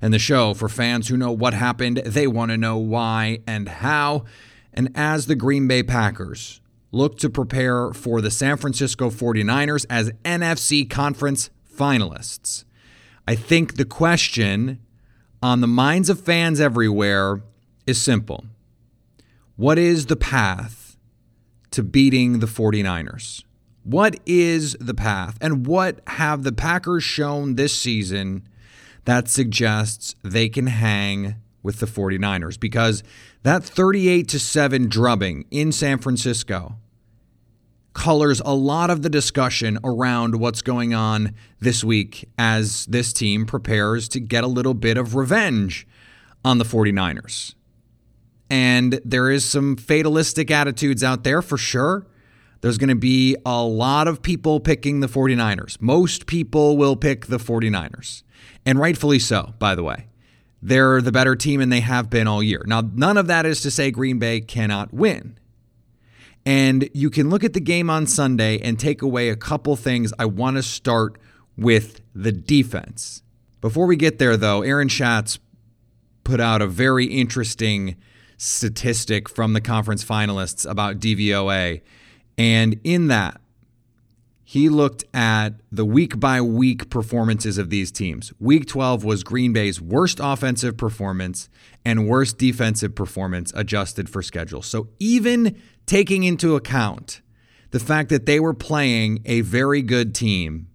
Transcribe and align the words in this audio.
and 0.00 0.12
the 0.12 0.18
show 0.18 0.54
for 0.54 0.68
fans 0.68 1.08
who 1.08 1.16
know 1.16 1.32
what 1.32 1.54
happened. 1.54 1.98
They 1.98 2.26
want 2.26 2.50
to 2.50 2.56
know 2.56 2.76
why 2.76 3.40
and 3.46 3.68
how. 3.68 4.24
And 4.72 4.90
as 4.94 5.26
the 5.26 5.34
Green 5.34 5.66
Bay 5.66 5.82
Packers 5.82 6.60
look 6.92 7.18
to 7.18 7.28
prepare 7.28 7.92
for 7.92 8.20
the 8.20 8.30
San 8.30 8.56
Francisco 8.56 9.10
49ers 9.10 9.86
as 9.90 10.12
NFC 10.24 10.88
Conference 10.88 11.50
finalists, 11.74 12.64
I 13.26 13.34
think 13.34 13.76
the 13.76 13.84
question 13.84 14.80
on 15.42 15.60
the 15.60 15.66
minds 15.66 16.08
of 16.08 16.20
fans 16.20 16.60
everywhere 16.60 17.42
is 17.86 18.00
simple. 18.00 18.44
What 19.56 19.78
is 19.78 20.06
the 20.06 20.16
path 20.16 20.96
to 21.72 21.82
beating 21.82 22.38
the 22.38 22.46
49ers? 22.46 23.44
What 23.82 24.20
is 24.26 24.74
the 24.74 24.94
path? 24.94 25.38
And 25.40 25.66
what 25.66 26.00
have 26.06 26.42
the 26.42 26.52
Packers 26.52 27.04
shown 27.04 27.54
this 27.54 27.74
season 27.74 28.46
that 29.08 29.26
suggests 29.26 30.14
they 30.22 30.50
can 30.50 30.66
hang 30.66 31.36
with 31.62 31.80
the 31.80 31.86
49ers? 31.86 32.60
Because 32.60 33.02
that 33.42 33.64
38 33.64 34.28
to 34.28 34.38
7 34.38 34.86
drubbing 34.86 35.46
in 35.50 35.72
San 35.72 35.96
Francisco 35.96 36.76
colors 37.94 38.42
a 38.44 38.54
lot 38.54 38.90
of 38.90 39.00
the 39.00 39.08
discussion 39.08 39.78
around 39.82 40.38
what's 40.38 40.60
going 40.60 40.92
on 40.92 41.34
this 41.58 41.82
week 41.82 42.28
as 42.36 42.84
this 42.84 43.14
team 43.14 43.46
prepares 43.46 44.10
to 44.10 44.20
get 44.20 44.44
a 44.44 44.46
little 44.46 44.74
bit 44.74 44.98
of 44.98 45.14
revenge 45.14 45.86
on 46.44 46.58
the 46.58 46.64
49ers. 46.66 47.54
And 48.50 49.00
there 49.06 49.30
is 49.30 49.42
some 49.42 49.76
fatalistic 49.76 50.50
attitudes 50.50 51.02
out 51.02 51.24
there 51.24 51.40
for 51.40 51.56
sure. 51.56 52.06
There's 52.60 52.78
going 52.78 52.88
to 52.88 52.96
be 52.96 53.36
a 53.46 53.62
lot 53.62 54.08
of 54.08 54.22
people 54.22 54.60
picking 54.60 55.00
the 55.00 55.06
49ers. 55.06 55.80
Most 55.80 56.26
people 56.26 56.76
will 56.76 56.96
pick 56.96 57.26
the 57.26 57.38
49ers. 57.38 58.22
And 58.66 58.78
rightfully 58.78 59.18
so, 59.18 59.54
by 59.58 59.74
the 59.74 59.82
way. 59.82 60.06
They're 60.60 61.00
the 61.00 61.12
better 61.12 61.36
team 61.36 61.60
and 61.60 61.70
they 61.72 61.80
have 61.80 62.10
been 62.10 62.26
all 62.26 62.42
year. 62.42 62.64
Now, 62.66 62.80
none 62.80 63.16
of 63.16 63.28
that 63.28 63.46
is 63.46 63.60
to 63.60 63.70
say 63.70 63.90
Green 63.90 64.18
Bay 64.18 64.40
cannot 64.40 64.92
win. 64.92 65.38
And 66.44 66.88
you 66.94 67.10
can 67.10 67.30
look 67.30 67.44
at 67.44 67.52
the 67.52 67.60
game 67.60 67.90
on 67.90 68.06
Sunday 68.06 68.58
and 68.58 68.78
take 68.78 69.02
away 69.02 69.28
a 69.28 69.36
couple 69.36 69.76
things. 69.76 70.12
I 70.18 70.24
want 70.24 70.56
to 70.56 70.62
start 70.62 71.18
with 71.56 72.00
the 72.14 72.32
defense. 72.32 73.22
Before 73.60 73.86
we 73.86 73.96
get 73.96 74.18
there, 74.18 74.36
though, 74.36 74.62
Aaron 74.62 74.88
Schatz 74.88 75.38
put 76.24 76.40
out 76.40 76.62
a 76.62 76.66
very 76.66 77.06
interesting 77.06 77.96
statistic 78.36 79.28
from 79.28 79.52
the 79.52 79.60
conference 79.60 80.04
finalists 80.04 80.68
about 80.68 80.98
DVOA. 80.98 81.82
And 82.38 82.80
in 82.84 83.08
that, 83.08 83.40
he 84.44 84.70
looked 84.70 85.04
at 85.12 85.60
the 85.70 85.84
week 85.84 86.18
by 86.18 86.40
week 86.40 86.88
performances 86.88 87.58
of 87.58 87.68
these 87.68 87.90
teams. 87.92 88.32
Week 88.40 88.64
12 88.64 89.04
was 89.04 89.22
Green 89.22 89.52
Bay's 89.52 89.78
worst 89.78 90.20
offensive 90.22 90.78
performance 90.78 91.50
and 91.84 92.08
worst 92.08 92.38
defensive 92.38 92.94
performance 92.94 93.52
adjusted 93.54 94.08
for 94.08 94.22
schedule. 94.22 94.62
So 94.62 94.88
even 94.98 95.60
taking 95.84 96.24
into 96.24 96.56
account 96.56 97.20
the 97.72 97.78
fact 97.78 98.08
that 98.08 98.24
they 98.24 98.40
were 98.40 98.54
playing 98.54 99.20
a 99.26 99.42
very 99.42 99.82
good 99.82 100.14
team, 100.14 100.68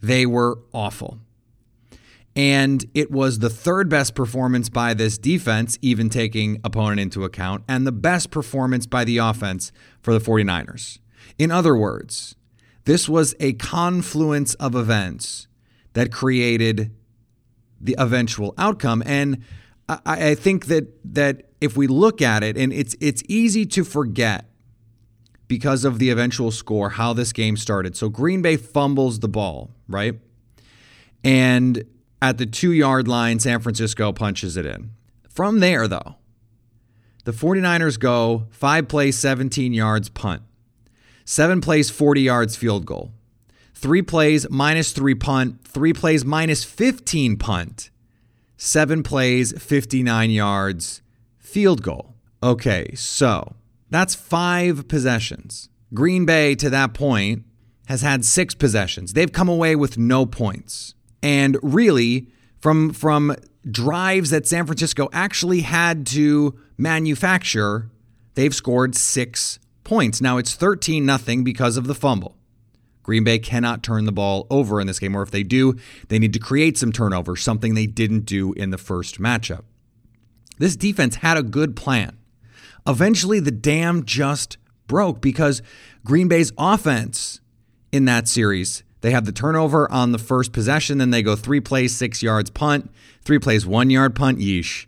they 0.00 0.24
were 0.24 0.58
awful. 0.72 1.18
And 2.36 2.84
it 2.94 3.10
was 3.10 3.38
the 3.38 3.50
third 3.50 3.88
best 3.88 4.14
performance 4.14 4.68
by 4.68 4.92
this 4.94 5.18
defense, 5.18 5.78
even 5.82 6.10
taking 6.10 6.60
opponent 6.64 7.00
into 7.00 7.24
account, 7.24 7.62
and 7.68 7.86
the 7.86 7.92
best 7.92 8.30
performance 8.30 8.86
by 8.86 9.04
the 9.04 9.18
offense 9.18 9.70
for 10.02 10.12
the 10.12 10.18
49ers. 10.18 10.98
In 11.38 11.52
other 11.52 11.76
words, 11.76 12.34
this 12.84 13.08
was 13.08 13.34
a 13.38 13.52
confluence 13.54 14.54
of 14.54 14.74
events 14.74 15.46
that 15.92 16.10
created 16.10 16.92
the 17.80 17.94
eventual 17.98 18.54
outcome. 18.58 19.02
And 19.06 19.42
I, 19.88 19.98
I 20.06 20.34
think 20.34 20.66
that 20.66 20.88
that 21.14 21.50
if 21.60 21.76
we 21.76 21.86
look 21.86 22.20
at 22.20 22.42
it, 22.42 22.56
and 22.56 22.72
it's 22.72 22.96
it's 23.00 23.22
easy 23.28 23.64
to 23.66 23.84
forget 23.84 24.46
because 25.46 25.84
of 25.84 25.98
the 25.98 26.10
eventual 26.10 26.50
score 26.50 26.90
how 26.90 27.12
this 27.12 27.32
game 27.32 27.56
started. 27.56 27.96
So 27.96 28.08
Green 28.08 28.42
Bay 28.42 28.56
fumbles 28.56 29.20
the 29.20 29.28
ball, 29.28 29.70
right? 29.88 30.18
And 31.22 31.84
at 32.24 32.38
the 32.38 32.46
two 32.46 32.72
yard 32.72 33.06
line, 33.06 33.38
San 33.38 33.60
Francisco 33.60 34.10
punches 34.12 34.56
it 34.56 34.64
in. 34.64 34.90
From 35.28 35.60
there, 35.60 35.86
though, 35.86 36.16
the 37.24 37.32
49ers 37.32 37.98
go 37.98 38.46
five 38.50 38.88
plays, 38.88 39.18
17 39.18 39.74
yards, 39.74 40.08
punt. 40.08 40.42
Seven 41.26 41.60
plays, 41.60 41.90
40 41.90 42.22
yards, 42.22 42.56
field 42.56 42.86
goal. 42.86 43.12
Three 43.74 44.00
plays, 44.00 44.48
minus 44.48 44.92
three 44.92 45.14
punt. 45.14 45.66
Three 45.66 45.92
plays, 45.92 46.24
minus 46.24 46.64
15 46.64 47.36
punt. 47.36 47.90
Seven 48.56 49.02
plays, 49.02 49.52
59 49.62 50.30
yards, 50.30 51.02
field 51.38 51.82
goal. 51.82 52.14
Okay, 52.42 52.94
so 52.94 53.54
that's 53.90 54.14
five 54.14 54.88
possessions. 54.88 55.68
Green 55.92 56.24
Bay, 56.24 56.54
to 56.54 56.70
that 56.70 56.94
point, 56.94 57.44
has 57.86 58.00
had 58.00 58.24
six 58.24 58.54
possessions. 58.54 59.12
They've 59.12 59.32
come 59.32 59.48
away 59.48 59.76
with 59.76 59.98
no 59.98 60.24
points. 60.24 60.94
And 61.24 61.56
really, 61.62 62.28
from 62.60 62.92
from 62.92 63.34
drives 63.68 64.28
that 64.28 64.46
San 64.46 64.66
Francisco 64.66 65.08
actually 65.10 65.62
had 65.62 66.06
to 66.08 66.54
manufacture, 66.76 67.90
they've 68.34 68.54
scored 68.54 68.94
six 68.94 69.58
points. 69.84 70.20
Now 70.20 70.36
it's 70.36 70.54
13 70.54 71.04
nothing 71.04 71.42
because 71.42 71.78
of 71.78 71.86
the 71.86 71.94
fumble. 71.94 72.36
Green 73.02 73.24
Bay 73.24 73.38
cannot 73.38 73.82
turn 73.82 74.04
the 74.04 74.12
ball 74.12 74.46
over 74.50 74.80
in 74.80 74.86
this 74.86 74.98
game, 74.98 75.16
or 75.16 75.22
if 75.22 75.30
they 75.30 75.42
do, 75.42 75.76
they 76.08 76.18
need 76.18 76.32
to 76.34 76.38
create 76.38 76.76
some 76.76 76.92
turnovers, 76.92 77.42
something 77.42 77.74
they 77.74 77.86
didn't 77.86 78.26
do 78.26 78.52
in 78.52 78.70
the 78.70 78.78
first 78.78 79.18
matchup. 79.18 79.62
This 80.58 80.76
defense 80.76 81.16
had 81.16 81.36
a 81.36 81.42
good 81.42 81.74
plan. 81.74 82.18
Eventually, 82.86 83.40
the 83.40 83.50
dam 83.50 84.04
just 84.04 84.58
broke 84.86 85.20
because 85.20 85.62
Green 86.04 86.28
Bay's 86.28 86.52
offense 86.58 87.40
in 87.92 88.04
that 88.06 88.28
series 88.28 88.82
they 89.04 89.10
have 89.10 89.26
the 89.26 89.32
turnover 89.32 89.86
on 89.92 90.12
the 90.12 90.18
first 90.18 90.54
possession, 90.54 90.96
then 90.96 91.10
they 91.10 91.22
go 91.22 91.36
three 91.36 91.60
plays, 91.60 91.94
six 91.94 92.22
yards 92.22 92.48
punt, 92.48 92.90
three 93.22 93.38
plays, 93.38 93.66
one 93.66 93.90
yard 93.90 94.16
punt, 94.16 94.38
yeesh. 94.38 94.86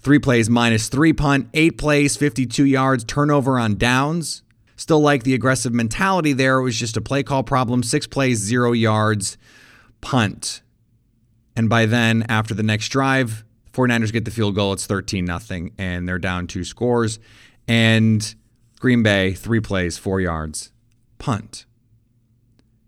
Three 0.00 0.18
plays, 0.18 0.50
minus 0.50 0.88
three 0.88 1.12
punt, 1.12 1.48
eight 1.54 1.78
plays, 1.78 2.16
52 2.16 2.64
yards, 2.64 3.04
turnover 3.04 3.60
on 3.60 3.76
downs. 3.76 4.42
Still 4.74 4.98
like 4.98 5.22
the 5.22 5.32
aggressive 5.32 5.72
mentality 5.72 6.32
there. 6.32 6.58
It 6.58 6.64
was 6.64 6.76
just 6.76 6.96
a 6.96 7.00
play 7.00 7.22
call 7.22 7.44
problem. 7.44 7.84
Six 7.84 8.04
plays, 8.08 8.38
zero 8.40 8.72
yards, 8.72 9.38
punt. 10.00 10.60
And 11.54 11.68
by 11.68 11.86
then, 11.86 12.26
after 12.28 12.54
the 12.54 12.64
next 12.64 12.88
drive, 12.88 13.44
49ers 13.72 14.12
get 14.12 14.24
the 14.24 14.32
field 14.32 14.56
goal. 14.56 14.72
It's 14.72 14.86
13 14.86 15.24
nothing, 15.24 15.72
and 15.78 16.08
they're 16.08 16.18
down 16.18 16.48
two 16.48 16.64
scores. 16.64 17.20
And 17.68 18.34
Green 18.80 19.04
Bay, 19.04 19.34
three 19.34 19.60
plays, 19.60 19.98
four 19.98 20.20
yards, 20.20 20.72
punt. 21.18 21.64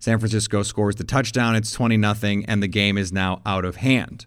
San 0.05 0.19
Francisco 0.19 0.63
scores 0.63 0.97
the 0.97 1.05
touchdown. 1.05 1.57
It's 1.57 1.73
20 1.73 1.97
nothing, 1.97 2.45
and 2.45 2.63
the 2.63 2.69
game 2.69 2.99
is 2.99 3.11
now 3.11 3.41
out 3.47 3.65
of 3.65 3.77
hand. 3.77 4.27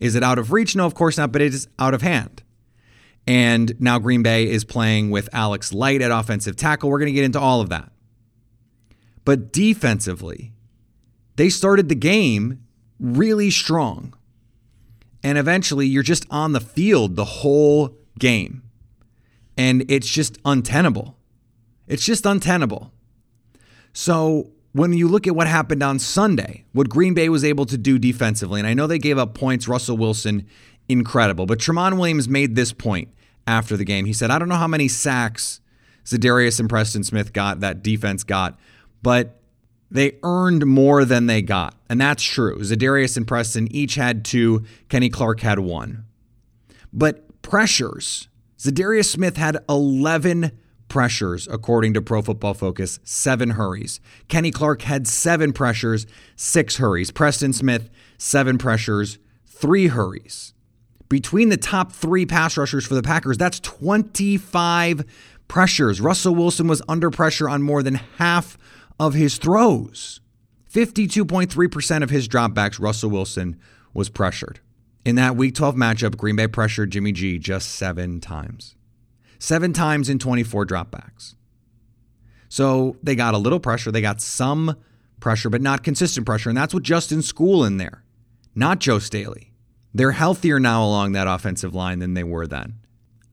Is 0.00 0.16
it 0.16 0.24
out 0.24 0.36
of 0.36 0.50
reach? 0.50 0.74
No, 0.74 0.84
of 0.84 0.94
course 0.94 1.16
not, 1.16 1.30
but 1.30 1.40
it 1.40 1.54
is 1.54 1.68
out 1.78 1.94
of 1.94 2.02
hand. 2.02 2.42
And 3.24 3.72
now 3.80 4.00
Green 4.00 4.24
Bay 4.24 4.50
is 4.50 4.64
playing 4.64 5.12
with 5.12 5.28
Alex 5.32 5.72
Light 5.72 6.02
at 6.02 6.10
offensive 6.10 6.56
tackle. 6.56 6.90
We're 6.90 6.98
going 6.98 7.06
to 7.06 7.12
get 7.12 7.22
into 7.22 7.38
all 7.38 7.60
of 7.60 7.68
that. 7.68 7.92
But 9.24 9.52
defensively, 9.52 10.54
they 11.36 11.50
started 11.50 11.88
the 11.88 11.94
game 11.94 12.64
really 12.98 13.50
strong. 13.50 14.14
And 15.22 15.38
eventually 15.38 15.86
you're 15.86 16.02
just 16.02 16.26
on 16.32 16.50
the 16.50 16.60
field 16.60 17.14
the 17.14 17.26
whole 17.26 17.96
game. 18.18 18.64
And 19.56 19.88
it's 19.88 20.08
just 20.08 20.38
untenable. 20.44 21.16
It's 21.86 22.04
just 22.04 22.26
untenable. 22.26 22.90
So 23.92 24.50
when 24.72 24.92
you 24.92 25.08
look 25.08 25.26
at 25.26 25.36
what 25.36 25.46
happened 25.46 25.82
on 25.82 25.98
Sunday, 25.98 26.64
what 26.72 26.88
Green 26.88 27.14
Bay 27.14 27.28
was 27.28 27.44
able 27.44 27.66
to 27.66 27.76
do 27.76 27.98
defensively, 27.98 28.60
and 28.60 28.66
I 28.66 28.74
know 28.74 28.86
they 28.86 28.98
gave 28.98 29.18
up 29.18 29.34
points, 29.34 29.68
Russell 29.68 29.96
Wilson, 29.96 30.46
incredible. 30.88 31.46
But 31.46 31.58
Tramon 31.58 31.98
Williams 31.98 32.28
made 32.28 32.56
this 32.56 32.72
point 32.72 33.08
after 33.46 33.76
the 33.76 33.84
game. 33.84 34.06
He 34.06 34.12
said, 34.12 34.30
I 34.30 34.38
don't 34.38 34.48
know 34.48 34.56
how 34.56 34.68
many 34.68 34.88
sacks 34.88 35.60
Za'Darius 36.04 36.58
and 36.58 36.68
Preston 36.68 37.04
Smith 37.04 37.32
got, 37.32 37.60
that 37.60 37.82
defense 37.82 38.24
got, 38.24 38.58
but 39.02 39.40
they 39.90 40.18
earned 40.22 40.66
more 40.66 41.04
than 41.04 41.26
they 41.26 41.42
got. 41.42 41.76
And 41.88 42.00
that's 42.00 42.22
true. 42.22 42.58
Za'Darius 42.58 43.16
and 43.16 43.26
Preston 43.26 43.68
each 43.70 43.94
had 43.94 44.24
two, 44.24 44.64
Kenny 44.88 45.10
Clark 45.10 45.40
had 45.40 45.58
one. 45.58 46.06
But 46.92 47.42
pressures, 47.42 48.28
Za'Darius 48.58 49.06
Smith 49.06 49.36
had 49.36 49.58
11 49.68 50.52
pressures, 50.92 51.48
according 51.50 51.94
to 51.94 52.02
Pro 52.02 52.20
Football 52.20 52.52
Focus, 52.52 53.00
seven 53.02 53.50
hurries. 53.50 53.98
Kenny 54.28 54.50
Clark 54.50 54.82
had 54.82 55.08
seven 55.08 55.54
pressures, 55.54 56.06
six 56.36 56.76
hurries. 56.76 57.10
Preston 57.10 57.54
Smith, 57.54 57.88
seven 58.18 58.58
pressures, 58.58 59.18
three 59.46 59.86
hurries. 59.86 60.52
Between 61.08 61.48
the 61.48 61.56
top 61.56 61.92
three 61.92 62.26
pass 62.26 62.58
rushers 62.58 62.86
for 62.86 62.94
the 62.94 63.02
Packers, 63.02 63.38
that's 63.38 63.58
25 63.60 65.04
pressures. 65.48 66.00
Russell 66.00 66.34
Wilson 66.34 66.68
was 66.68 66.82
under 66.86 67.10
pressure 67.10 67.48
on 67.48 67.62
more 67.62 67.82
than 67.82 67.94
half 68.18 68.58
of 69.00 69.14
his 69.14 69.38
throws. 69.38 70.20
52.3% 70.70 72.02
of 72.02 72.10
his 72.10 72.28
dropbacks, 72.28 72.78
Russell 72.78 73.10
Wilson 73.10 73.58
was 73.94 74.10
pressured. 74.10 74.60
In 75.06 75.16
that 75.16 75.36
Week 75.36 75.54
12 75.54 75.74
matchup, 75.74 76.18
Green 76.18 76.36
Bay 76.36 76.48
pressured 76.48 76.90
Jimmy 76.90 77.12
G 77.12 77.38
just 77.38 77.70
seven 77.70 78.20
times 78.20 78.76
seven 79.42 79.72
times 79.72 80.08
in 80.08 80.20
24 80.20 80.64
dropbacks. 80.66 81.34
So 82.48 82.96
they 83.02 83.16
got 83.16 83.34
a 83.34 83.38
little 83.38 83.58
pressure. 83.58 83.90
They 83.90 84.00
got 84.00 84.20
some 84.20 84.76
pressure, 85.18 85.50
but 85.50 85.60
not 85.60 85.82
consistent 85.82 86.26
pressure. 86.26 86.48
And 86.48 86.56
that's 86.56 86.72
with 86.72 86.84
Justin 86.84 87.18
Skule 87.20 87.66
in 87.66 87.76
there, 87.76 88.04
not 88.54 88.78
Joe 88.78 89.00
Staley. 89.00 89.52
They're 89.92 90.12
healthier 90.12 90.60
now 90.60 90.84
along 90.84 91.12
that 91.12 91.26
offensive 91.26 91.74
line 91.74 91.98
than 91.98 92.14
they 92.14 92.22
were 92.22 92.46
then. 92.46 92.74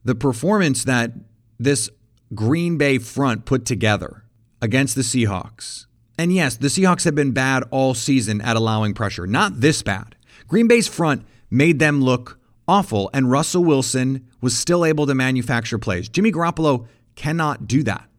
The 0.04 0.16
performance 0.16 0.84
that 0.86 1.12
this 1.60 1.92
Green 2.34 2.78
Bay 2.78 2.98
front 2.98 3.46
put 3.46 3.66
together 3.66 4.24
against 4.64 4.96
the 4.96 5.04
Seahawks. 5.04 5.86
And 6.18 6.34
yes, 6.34 6.58
the 6.58 6.70
Seahawks 6.70 7.06
have 7.06 7.16
been 7.16 7.32
bad 7.32 7.64
all 7.70 7.94
season 7.94 8.42
at 8.42 8.56
allowing 8.56 8.96
pressure. 8.96 9.28
Not 9.28 9.62
this 9.62 9.84
bad. 9.84 10.16
Green 10.48 10.68
Bay's 10.68 10.88
front 10.88 11.24
made 11.52 11.78
them 11.78 12.02
look 12.02 12.40
awful, 12.68 13.12
and 13.14 13.30
Russell 13.30 13.64
Wilson 13.64 14.28
was 14.42 14.58
still 14.58 14.86
able 14.86 15.06
to 15.06 15.16
manufacture 15.16 15.78
plays. 15.78 16.10
Jimmy 16.10 16.32
Garoppolo 16.32 16.88
cannot 17.16 17.68
do 17.68 17.84
that. 17.84 18.10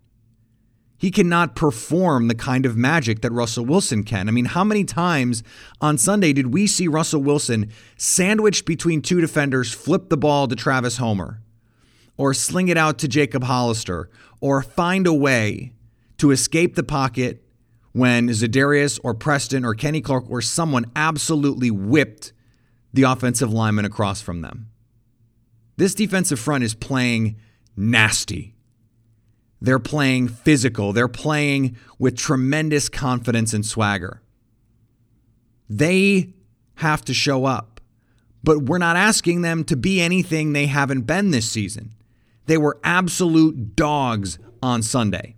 He 0.99 1.11
cannot 1.11 1.56
perform 1.56 2.28
the 2.28 2.34
kind 2.34 2.67
of 2.67 2.76
magic 2.76 3.22
that 3.22 3.32
Russell 3.32 3.64
Wilson 3.64 4.05
can. 4.05 4.28
I 4.28 4.32
mean, 4.32 4.44
how 4.44 4.64
many 4.64 4.84
times 4.84 5.43
on 5.81 5.96
Sunday 5.96 6.34
did 6.34 6.52
we 6.52 6.67
see 6.67 6.88
Russell 6.88 7.22
Wilson 7.22 7.70
sandwiched 7.96 8.67
between 8.67 9.00
two 9.00 9.19
defenders 9.19 9.72
flip 9.72 10.11
the 10.11 10.19
ball 10.19 10.46
to 10.46 10.55
Travis 10.55 10.99
Homer 10.99 11.40
or 12.19 12.34
sling 12.34 12.69
it 12.69 12.76
out 12.76 12.99
to 12.99 13.08
Jacob 13.08 13.44
Hollister 13.44 14.11
or 14.43 14.62
find 14.62 15.06
a 15.06 15.14
way 15.14 15.73
to 16.19 16.32
escape 16.32 16.75
the 16.75 16.82
pocket 16.82 17.43
when 17.93 18.28
Za'Darius 18.28 19.00
or 19.02 19.14
Preston 19.14 19.64
or 19.64 19.75
Kenny 19.75 20.02
Clark 20.02 20.25
or 20.28 20.43
someone 20.43 20.84
absolutely 20.94 21.70
whipped 21.70 22.34
the 22.93 23.05
offensive 23.05 23.50
lineman 23.50 23.87
across 23.87 24.20
from 24.20 24.43
them. 24.43 24.69
This 25.80 25.94
defensive 25.94 26.38
front 26.38 26.62
is 26.62 26.74
playing 26.74 27.36
nasty. 27.74 28.54
They're 29.62 29.78
playing 29.78 30.28
physical. 30.28 30.92
They're 30.92 31.08
playing 31.08 31.74
with 31.98 32.18
tremendous 32.18 32.90
confidence 32.90 33.54
and 33.54 33.64
swagger. 33.64 34.20
They 35.70 36.34
have 36.74 37.02
to 37.06 37.14
show 37.14 37.46
up, 37.46 37.80
but 38.44 38.64
we're 38.64 38.76
not 38.76 38.96
asking 38.96 39.40
them 39.40 39.64
to 39.64 39.74
be 39.74 40.02
anything 40.02 40.52
they 40.52 40.66
haven't 40.66 41.06
been 41.06 41.30
this 41.30 41.50
season. 41.50 41.94
They 42.44 42.58
were 42.58 42.78
absolute 42.84 43.74
dogs 43.74 44.38
on 44.62 44.82
Sunday. 44.82 45.34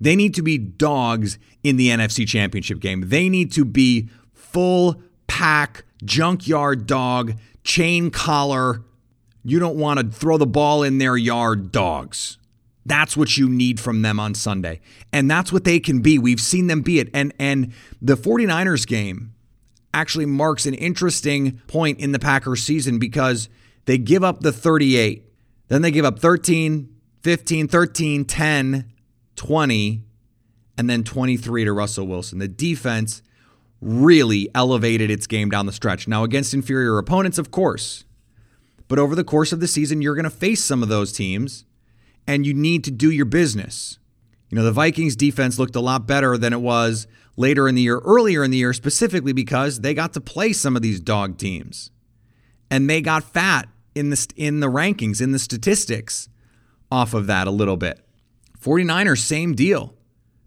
They 0.00 0.16
need 0.16 0.34
to 0.34 0.42
be 0.42 0.58
dogs 0.58 1.38
in 1.62 1.76
the 1.76 1.90
NFC 1.90 2.26
Championship 2.26 2.80
game. 2.80 3.10
They 3.10 3.28
need 3.28 3.52
to 3.52 3.64
be 3.64 4.08
full 4.32 5.00
pack 5.28 5.84
junkyard 6.04 6.88
dog, 6.88 7.34
chain 7.62 8.10
collar. 8.10 8.82
You 9.48 9.60
don't 9.60 9.76
want 9.76 10.00
to 10.00 10.06
throw 10.08 10.38
the 10.38 10.46
ball 10.46 10.82
in 10.82 10.98
their 10.98 11.16
yard 11.16 11.70
dogs. 11.70 12.36
That's 12.84 13.16
what 13.16 13.36
you 13.36 13.48
need 13.48 13.78
from 13.78 14.02
them 14.02 14.18
on 14.18 14.34
Sunday. 14.34 14.80
And 15.12 15.30
that's 15.30 15.52
what 15.52 15.62
they 15.62 15.78
can 15.78 16.00
be. 16.00 16.18
We've 16.18 16.40
seen 16.40 16.66
them 16.66 16.82
be 16.82 16.98
it. 16.98 17.08
And 17.14 17.32
and 17.38 17.72
the 18.02 18.16
49ers 18.16 18.84
game 18.88 19.34
actually 19.94 20.26
marks 20.26 20.66
an 20.66 20.74
interesting 20.74 21.60
point 21.68 22.00
in 22.00 22.10
the 22.10 22.18
Packers 22.18 22.64
season 22.64 22.98
because 22.98 23.48
they 23.84 23.98
give 23.98 24.24
up 24.24 24.40
the 24.40 24.50
38. 24.50 25.24
Then 25.68 25.82
they 25.82 25.92
give 25.92 26.04
up 26.04 26.18
13, 26.18 26.92
15, 27.22 27.68
13, 27.68 28.24
10, 28.24 28.92
20, 29.36 30.02
and 30.76 30.90
then 30.90 31.04
23 31.04 31.64
to 31.64 31.72
Russell 31.72 32.08
Wilson. 32.08 32.40
The 32.40 32.48
defense 32.48 33.22
really 33.80 34.48
elevated 34.56 35.08
its 35.08 35.28
game 35.28 35.50
down 35.50 35.66
the 35.66 35.72
stretch. 35.72 36.08
Now, 36.08 36.24
against 36.24 36.52
inferior 36.52 36.98
opponents, 36.98 37.38
of 37.38 37.52
course, 37.52 38.04
but 38.88 38.98
over 38.98 39.14
the 39.14 39.24
course 39.24 39.52
of 39.52 39.60
the 39.60 39.68
season, 39.68 40.02
you're 40.02 40.14
going 40.14 40.24
to 40.24 40.30
face 40.30 40.62
some 40.62 40.82
of 40.82 40.88
those 40.88 41.12
teams 41.12 41.64
and 42.26 42.46
you 42.46 42.54
need 42.54 42.84
to 42.84 42.90
do 42.90 43.10
your 43.10 43.24
business. 43.24 43.98
You 44.50 44.56
know, 44.56 44.64
the 44.64 44.72
Vikings 44.72 45.16
defense 45.16 45.58
looked 45.58 45.76
a 45.76 45.80
lot 45.80 46.06
better 46.06 46.38
than 46.38 46.52
it 46.52 46.60
was 46.60 47.06
later 47.36 47.68
in 47.68 47.74
the 47.74 47.82
year, 47.82 47.98
earlier 47.98 48.44
in 48.44 48.50
the 48.50 48.58
year, 48.58 48.72
specifically 48.72 49.32
because 49.32 49.80
they 49.80 49.94
got 49.94 50.12
to 50.14 50.20
play 50.20 50.52
some 50.52 50.76
of 50.76 50.82
these 50.82 51.00
dog 51.00 51.38
teams 51.38 51.90
and 52.70 52.88
they 52.88 53.00
got 53.00 53.24
fat 53.24 53.68
in 53.94 54.10
the, 54.10 54.26
in 54.36 54.60
the 54.60 54.68
rankings, 54.68 55.20
in 55.20 55.32
the 55.32 55.38
statistics 55.38 56.28
off 56.90 57.14
of 57.14 57.26
that 57.26 57.46
a 57.46 57.50
little 57.50 57.76
bit. 57.76 58.00
49ers, 58.60 59.18
same 59.18 59.54
deal. 59.54 59.94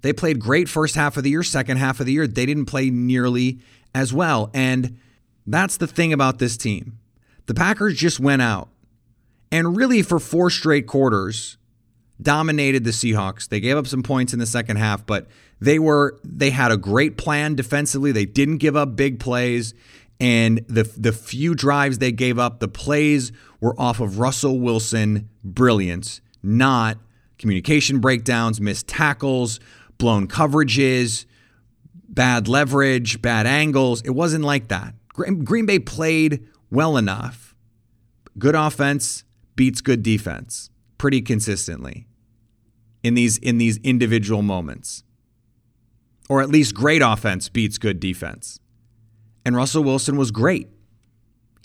They 0.01 0.13
played 0.13 0.39
great 0.39 0.69
first 0.69 0.95
half 0.95 1.17
of 1.17 1.23
the 1.23 1.29
year, 1.29 1.43
second 1.43 1.77
half 1.77 1.99
of 1.99 2.05
the 2.05 2.13
year, 2.13 2.27
they 2.27 2.45
didn't 2.45 2.65
play 2.65 2.89
nearly 2.89 3.59
as 3.93 4.13
well. 4.13 4.49
And 4.53 4.97
that's 5.45 5.77
the 5.77 5.87
thing 5.87 6.13
about 6.13 6.39
this 6.39 6.55
team. 6.55 6.98
The 7.49 7.55
Packers 7.55 7.95
just 7.95 8.19
went 8.19 8.43
out 8.43 8.69
and 9.51 9.75
really 9.75 10.03
for 10.03 10.19
four 10.19 10.51
straight 10.51 10.85
quarters 10.85 11.57
dominated 12.21 12.83
the 12.83 12.91
Seahawks. 12.91 13.49
They 13.49 13.59
gave 13.59 13.75
up 13.75 13.87
some 13.87 14.03
points 14.03 14.33
in 14.33 14.39
the 14.39 14.45
second 14.45 14.75
half, 14.75 15.03
but 15.03 15.25
they 15.59 15.79
were 15.79 16.19
they 16.23 16.51
had 16.51 16.71
a 16.71 16.77
great 16.77 17.17
plan 17.17 17.55
defensively. 17.55 18.11
They 18.11 18.25
didn't 18.25 18.57
give 18.57 18.75
up 18.75 18.95
big 18.95 19.19
plays 19.19 19.73
and 20.19 20.63
the 20.67 20.83
the 20.95 21.11
few 21.11 21.55
drives 21.55 21.97
they 21.97 22.11
gave 22.11 22.37
up, 22.37 22.59
the 22.59 22.67
plays 22.67 23.31
were 23.59 23.73
off 23.81 23.99
of 23.99 24.19
Russell 24.19 24.59
Wilson 24.59 25.27
brilliance, 25.43 26.21
not 26.43 26.99
communication 27.39 27.97
breakdowns, 27.97 28.61
missed 28.61 28.87
tackles, 28.87 29.59
blown 29.97 30.27
coverages, 30.27 31.25
bad 32.07 32.47
leverage, 32.47 33.23
bad 33.23 33.47
angles. 33.47 34.03
It 34.03 34.11
wasn't 34.11 34.43
like 34.43 34.67
that. 34.67 34.93
Green 35.15 35.65
Bay 35.65 35.79
played 35.79 36.45
well 36.71 36.97
enough. 36.97 37.55
Good 38.37 38.55
offense 38.55 39.23
beats 39.55 39.81
good 39.81 40.03
defense 40.03 40.69
pretty 40.97 41.21
consistently 41.21 42.07
in 43.03 43.13
these 43.13 43.37
in 43.37 43.57
these 43.57 43.77
individual 43.77 44.41
moments. 44.41 45.03
Or 46.29 46.41
at 46.41 46.49
least 46.49 46.75
great 46.75 47.01
offense 47.01 47.49
beats 47.49 47.77
good 47.77 47.99
defense. 47.99 48.59
And 49.43 49.55
Russell 49.55 49.83
Wilson 49.83 50.15
was 50.15 50.31
great. 50.31 50.67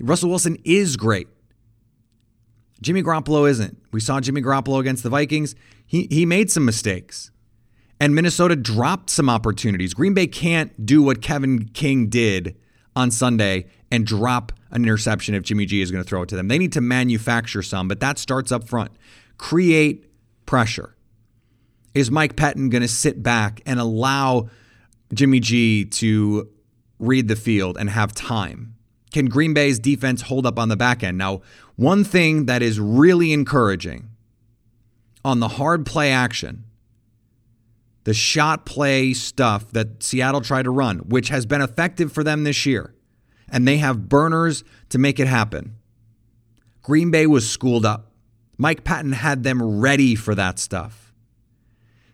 Russell 0.01 0.31
Wilson 0.31 0.57
is 0.65 0.97
great. 0.97 1.29
Jimmy 2.81 3.03
Garoppolo 3.03 3.49
isn't. 3.49 3.79
We 3.93 4.01
saw 4.01 4.21
Jimmy 4.21 4.41
Garoppolo 4.41 4.81
against 4.81 5.03
the 5.03 5.11
Vikings. 5.11 5.55
He 5.87 6.09
he 6.11 6.25
made 6.25 6.51
some 6.51 6.65
mistakes 6.65 7.31
and 8.01 8.15
Minnesota 8.15 8.57
dropped 8.57 9.11
some 9.11 9.31
opportunities. 9.31 9.95
Green 9.95 10.15
Bay 10.15 10.27
can't 10.27 10.85
do 10.85 11.03
what 11.03 11.23
Kevin 11.23 11.67
King 11.69 12.09
did 12.09 12.57
on 12.97 13.11
Sunday 13.11 13.67
and 13.91 14.07
drop 14.07 14.53
an 14.71 14.83
interception 14.83 15.35
if 15.35 15.43
Jimmy 15.43 15.67
G 15.67 15.81
is 15.81 15.91
going 15.91 16.03
to 16.03 16.09
throw 16.09 16.23
it 16.23 16.29
to 16.31 16.37
them. 16.37 16.49
They 16.49 16.59
need 16.59 16.73
to 16.73 16.81
manufacture 16.81 17.63
some, 17.63 17.89
but 17.89 18.01
that 18.01 18.19
starts 18.19 18.53
up 18.53 18.69
front. 18.69 18.93
Create 19.39 20.07
pressure. 20.47 20.95
Is 21.95 22.11
Mike 22.11 22.37
Pettine 22.37 22.71
going 22.71 22.83
to 22.83 22.89
sit 22.89 23.23
back 23.23 23.61
and 23.67 23.79
allow 23.79 24.49
Jimmy 25.13 25.41
G 25.41 25.85
to 25.85 26.49
read 26.99 27.29
the 27.29 27.37
field 27.37 27.77
and 27.79 27.91
have 27.91 28.13
time? 28.13 28.75
Can 29.13 29.27
Green 29.27 29.55
Bay's 29.55 29.79
defense 29.79 30.23
hold 30.23 30.45
up 30.45 30.59
on 30.59 30.69
the 30.69 30.77
back 30.77 31.05
end? 31.05 31.17
Now, 31.17 31.43
one 31.77 32.03
thing 32.03 32.47
that 32.47 32.63
is 32.63 32.81
really 32.81 33.33
encouraging 33.33 34.11
on 35.25 35.39
the 35.39 35.49
hard 35.49 35.87
play 35.87 36.11
action 36.11 36.65
the 38.05 38.15
shot 38.15 38.65
play 38.67 39.13
stuff 39.15 39.71
that 39.73 40.03
Seattle 40.03 40.41
tried 40.41 40.65
to 40.65 40.71
run, 40.71 40.99
which 40.99 41.29
has 41.31 41.47
been 41.47 41.61
effective 41.63 42.13
for 42.13 42.23
them 42.23 42.45
this 42.45 42.65
year. 42.67 42.95
and 43.49 43.69
they 43.69 43.77
have 43.77 44.09
burners 44.09 44.65
to 44.89 44.99
make 44.99 45.21
it 45.21 45.27
happen. 45.27 45.77
Green 46.83 47.11
Bay 47.11 47.27
was 47.27 47.49
schooled 47.49 47.85
up. 47.87 48.11
Mike 48.57 48.85
Pettine 48.85 49.13
had 49.15 49.43
them 49.43 49.81
ready 49.81 50.15
for 50.15 50.35
that 50.35 50.59
stuff. 50.59 51.13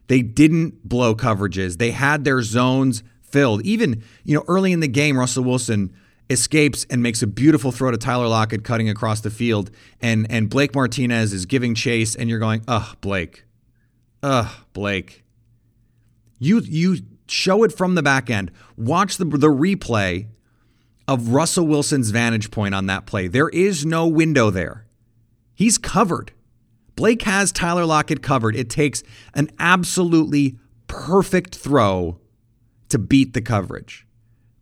They 0.08 0.22
didn't 0.22 0.88
blow 0.88 1.14
coverages. 1.14 1.78
They 1.78 1.92
had 1.92 2.24
their 2.24 2.42
zones 2.42 3.02
filled. 3.22 3.62
Even, 3.62 4.02
you 4.24 4.34
know, 4.36 4.44
early 4.48 4.72
in 4.72 4.80
the 4.80 4.88
game, 4.88 5.18
Russell 5.18 5.44
Wilson 5.44 5.94
escapes 6.28 6.84
and 6.90 7.02
makes 7.02 7.22
a 7.22 7.26
beautiful 7.26 7.70
throw 7.72 7.90
to 7.90 7.96
Tyler 7.96 8.26
Lockett 8.28 8.64
cutting 8.64 8.88
across 8.88 9.20
the 9.20 9.30
field. 9.30 9.70
And 10.00 10.26
and 10.30 10.50
Blake 10.50 10.74
Martinez 10.74 11.32
is 11.32 11.46
giving 11.46 11.74
chase, 11.74 12.14
and 12.16 12.28
you're 12.28 12.38
going, 12.38 12.62
ugh, 12.66 12.96
Blake. 13.00 13.44
Ugh, 14.22 14.50
Blake. 14.72 15.24
You 16.40 16.58
you 16.60 16.96
show 17.28 17.62
it 17.62 17.72
from 17.72 17.94
the 17.94 18.02
back 18.02 18.28
end. 18.28 18.50
Watch 18.76 19.16
the 19.18 19.24
the 19.24 19.48
replay 19.48 20.26
of 21.06 21.28
Russell 21.28 21.66
Wilson's 21.66 22.10
vantage 22.10 22.50
point 22.50 22.74
on 22.74 22.86
that 22.86 23.06
play. 23.06 23.28
There 23.28 23.50
is 23.50 23.86
no 23.86 24.08
window 24.08 24.50
there. 24.50 24.86
He's 25.54 25.78
covered. 25.78 26.32
Blake 26.96 27.22
has 27.22 27.52
Tyler 27.52 27.84
Lockett 27.84 28.22
covered. 28.22 28.56
It 28.56 28.68
takes 28.68 29.02
an 29.34 29.50
absolutely 29.58 30.58
perfect 30.86 31.54
throw 31.54 32.18
to 32.88 32.98
beat 32.98 33.32
the 33.32 33.40
coverage. 33.40 34.06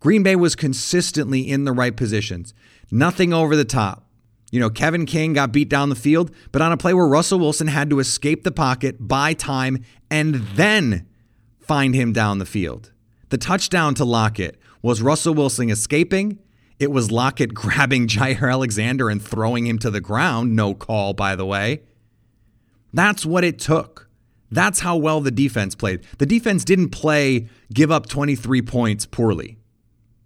Green 0.01 0.23
Bay 0.23 0.37
was 0.37 0.55
consistently 0.55 1.49
in 1.49 1.65
the 1.65 1.73
right 1.73 1.97
positions, 1.97 2.55
nothing 2.91 3.33
over 3.33 3.57
the 3.57 3.65
top. 3.65 4.07
You 4.51 4.61
know, 4.61 4.71
Kevin 4.71 5.05
King 5.05 5.33
got 5.33 5.53
beat 5.53 5.69
down 5.69 5.89
the 5.89 5.95
field, 5.95 6.31
but 6.53 6.63
on 6.63 6.73
a 6.73 6.77
play 6.77 6.95
where 6.95 7.09
Russell 7.09 7.41
Wilson 7.41 7.67
had 7.67 7.91
to 7.91 7.99
escape 7.99 8.45
the 8.45 8.53
pocket, 8.53 8.97
buy 9.01 9.35
time, 9.35 9.85
and 10.11 10.37
then 10.55 11.08
find 11.69 11.95
him 11.95 12.13
down 12.13 12.39
the 12.39 12.47
field. 12.47 12.93
The 13.29 13.39
touchdown 13.39 13.95
to 13.97 14.05
Lockett 14.05 14.59
was 14.83 15.03
Russell 15.03 15.35
Wilson 15.35 15.71
escaping. 15.71 16.39
It 16.79 16.91
was 16.91 17.13
Lockett 17.13 17.53
grabbing 17.63 18.09
Jaire 18.09 18.51
Alexander 18.51 19.11
and 19.11 19.23
throwing 19.23 19.67
him 19.67 19.79
to 19.81 19.91
the 19.91 20.01
ground. 20.01 20.57
No 20.57 20.75
call, 20.75 21.13
by 21.13 21.37
the 21.37 21.47
way. 21.47 21.83
That's 22.93 23.27
what 23.27 23.45
it 23.45 23.59
took. 23.59 24.09
That's 24.51 24.81
how 24.81 24.97
well 24.97 25.21
the 25.21 25.31
defense 25.31 25.75
played. 25.75 26.01
The 26.17 26.25
defense 26.25 26.65
didn't 26.65 26.89
play 26.89 27.49
give 27.73 27.91
up 27.91 28.07
23 28.07 28.63
points 28.63 29.05
poorly. 29.05 29.59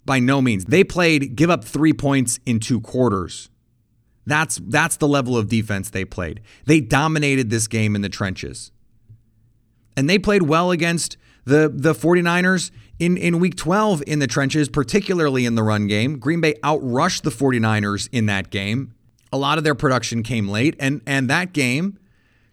By 0.04 0.20
no 0.20 0.40
means. 0.40 0.64
They 0.66 0.84
played 0.84 1.34
give 1.34 1.50
up 1.50 1.64
3 1.64 1.92
points 1.92 2.38
in 2.46 2.60
2 2.60 2.80
quarters. 2.80 3.50
That's 4.24 4.60
that's 4.68 4.96
the 4.96 5.08
level 5.08 5.36
of 5.36 5.48
defense 5.48 5.90
they 5.90 6.04
played. 6.04 6.40
They 6.66 6.80
dominated 6.80 7.50
this 7.50 7.66
game 7.66 7.96
in 7.96 8.02
the 8.02 8.08
trenches. 8.08 8.70
And 9.96 10.08
they 10.08 10.18
played 10.18 10.42
well 10.42 10.70
against 10.70 11.16
the 11.44 11.70
the 11.72 11.92
49ers 11.92 12.70
in 12.98 13.16
in 13.16 13.38
week 13.38 13.56
12 13.56 14.02
in 14.06 14.18
the 14.18 14.26
trenches, 14.26 14.68
particularly 14.68 15.44
in 15.44 15.54
the 15.54 15.62
run 15.62 15.86
game. 15.86 16.18
Green 16.18 16.40
Bay 16.40 16.54
outrushed 16.62 17.22
the 17.22 17.30
49ers 17.30 18.08
in 18.12 18.26
that 18.26 18.50
game. 18.50 18.94
A 19.32 19.38
lot 19.38 19.58
of 19.58 19.64
their 19.64 19.74
production 19.74 20.22
came 20.22 20.48
late 20.48 20.76
and 20.78 21.00
and 21.06 21.28
that 21.30 21.52
game 21.52 21.98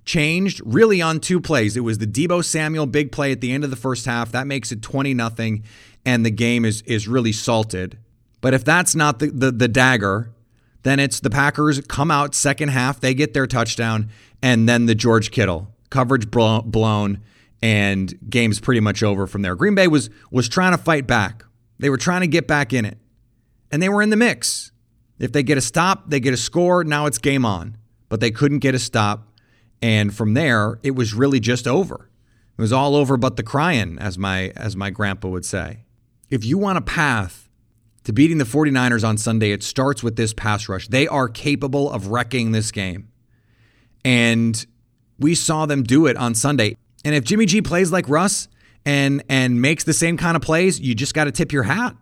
changed 0.05 0.61
really 0.65 1.01
on 1.01 1.19
two 1.19 1.39
plays. 1.39 1.77
It 1.77 1.81
was 1.81 1.99
the 1.99 2.07
Debo 2.07 2.43
Samuel 2.43 2.87
big 2.87 3.11
play 3.11 3.31
at 3.31 3.41
the 3.41 3.51
end 3.51 3.63
of 3.63 3.69
the 3.69 3.75
first 3.75 4.05
half. 4.05 4.31
That 4.31 4.47
makes 4.47 4.71
it 4.71 4.81
20 4.81 5.13
nothing 5.13 5.63
and 6.05 6.25
the 6.25 6.31
game 6.31 6.65
is 6.65 6.81
is 6.83 7.07
really 7.07 7.31
salted. 7.31 7.97
But 8.41 8.53
if 8.53 8.63
that's 8.63 8.95
not 8.95 9.19
the, 9.19 9.27
the, 9.27 9.51
the 9.51 9.67
dagger, 9.67 10.31
then 10.83 10.99
it's 10.99 11.19
the 11.19 11.29
Packers 11.29 11.81
come 11.81 12.09
out 12.09 12.33
second 12.33 12.69
half, 12.69 13.01
they 13.01 13.13
get 13.13 13.33
their 13.33 13.47
touchdown, 13.47 14.09
and 14.41 14.67
then 14.67 14.85
the 14.85 14.95
George 14.95 15.31
Kittle 15.31 15.67
coverage 15.89 16.29
blown, 16.31 17.21
and 17.61 18.17
game's 18.29 18.59
pretty 18.59 18.79
much 18.79 19.03
over 19.03 19.27
from 19.27 19.41
there. 19.41 19.55
Green 19.55 19.75
Bay 19.75 19.87
was 19.87 20.09
was 20.31 20.47
trying 20.47 20.71
to 20.71 20.77
fight 20.77 21.07
back. 21.07 21.43
They 21.77 21.89
were 21.89 21.97
trying 21.97 22.21
to 22.21 22.27
get 22.27 22.47
back 22.47 22.73
in 22.73 22.85
it, 22.85 22.97
and 23.71 23.81
they 23.81 23.89
were 23.89 24.01
in 24.01 24.09
the 24.09 24.17
mix. 24.17 24.71
If 25.17 25.31
they 25.31 25.43
get 25.43 25.57
a 25.57 25.61
stop, 25.61 26.09
they 26.09 26.19
get 26.19 26.33
a 26.33 26.37
score. 26.37 26.83
Now 26.83 27.05
it's 27.05 27.17
game 27.17 27.45
on, 27.45 27.77
but 28.07 28.21
they 28.21 28.31
couldn't 28.31 28.59
get 28.59 28.73
a 28.73 28.79
stop. 28.79 29.27
And 29.81 30.13
from 30.13 30.33
there, 30.33 30.79
it 30.83 30.91
was 30.91 31.13
really 31.13 31.39
just 31.39 31.67
over. 31.67 32.09
It 32.57 32.61
was 32.61 32.73
all 32.73 32.95
over 32.95 33.17
but 33.17 33.37
the 33.37 33.43
crying, 33.43 33.97
as 33.99 34.17
my 34.17 34.51
as 34.55 34.75
my 34.75 34.89
grandpa 34.89 35.29
would 35.29 35.45
say. 35.45 35.85
If 36.29 36.45
you 36.45 36.57
want 36.57 36.77
a 36.77 36.81
path 36.81 37.49
to 38.03 38.13
beating 38.13 38.37
the 38.37 38.45
49ers 38.45 39.07
on 39.07 39.17
Sunday, 39.17 39.51
it 39.51 39.63
starts 39.63 40.03
with 40.03 40.15
this 40.15 40.33
pass 40.33 40.69
rush. 40.69 40.87
They 40.87 41.07
are 41.07 41.27
capable 41.27 41.91
of 41.91 42.07
wrecking 42.07 42.51
this 42.51 42.71
game. 42.71 43.09
And 44.05 44.65
we 45.17 45.35
saw 45.35 45.65
them 45.65 45.83
do 45.83 46.05
it 46.05 46.17
on 46.17 46.35
Sunday. 46.35 46.75
And 47.05 47.15
if 47.15 47.23
Jimmy 47.23 47.45
G 47.45 47.61
plays 47.61 47.91
like 47.91 48.09
Russ 48.09 48.47
and 48.85 49.23
and 49.29 49.61
makes 49.61 49.83
the 49.83 49.93
same 49.93 50.17
kind 50.17 50.35
of 50.35 50.41
plays, 50.41 50.79
you 50.79 50.95
just 50.95 51.13
got 51.13 51.25
to 51.25 51.31
tip 51.31 51.51
your 51.51 51.63
hat. 51.63 51.95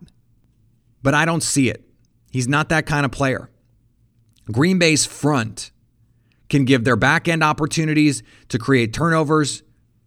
But 1.02 1.14
I 1.14 1.24
don't 1.24 1.42
see 1.42 1.68
it. 1.68 1.84
He's 2.30 2.48
not 2.48 2.68
that 2.68 2.86
kind 2.86 3.04
of 3.04 3.12
player. 3.12 3.50
Green 4.50 4.78
Bay's 4.78 5.06
front 5.06 5.70
can 6.48 6.64
give 6.64 6.84
their 6.84 6.96
back 6.96 7.28
end 7.28 7.44
opportunities 7.44 8.22
to 8.48 8.58
create 8.58 8.92
turnovers, 8.92 9.62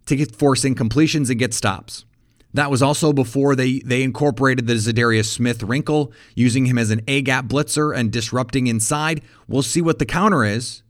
to 0.07 0.15
get 0.15 0.35
force 0.35 0.63
incompletions 0.63 1.29
and 1.29 1.39
get 1.39 1.53
stops. 1.53 2.05
That 2.53 2.69
was 2.69 2.81
also 2.81 3.13
before 3.13 3.55
they, 3.55 3.79
they 3.79 4.03
incorporated 4.03 4.67
the 4.67 4.73
Za'Darius 4.73 5.25
Smith 5.25 5.63
wrinkle, 5.63 6.11
using 6.35 6.65
him 6.65 6.77
as 6.77 6.89
an 6.89 7.01
A 7.07 7.21
gap 7.21 7.45
blitzer 7.45 7.95
and 7.95 8.11
disrupting 8.11 8.67
inside. 8.67 9.21
We'll 9.47 9.61
see 9.61 9.81
what 9.81 9.99
the 9.99 10.05
counter 10.05 10.43
is, 10.43 10.83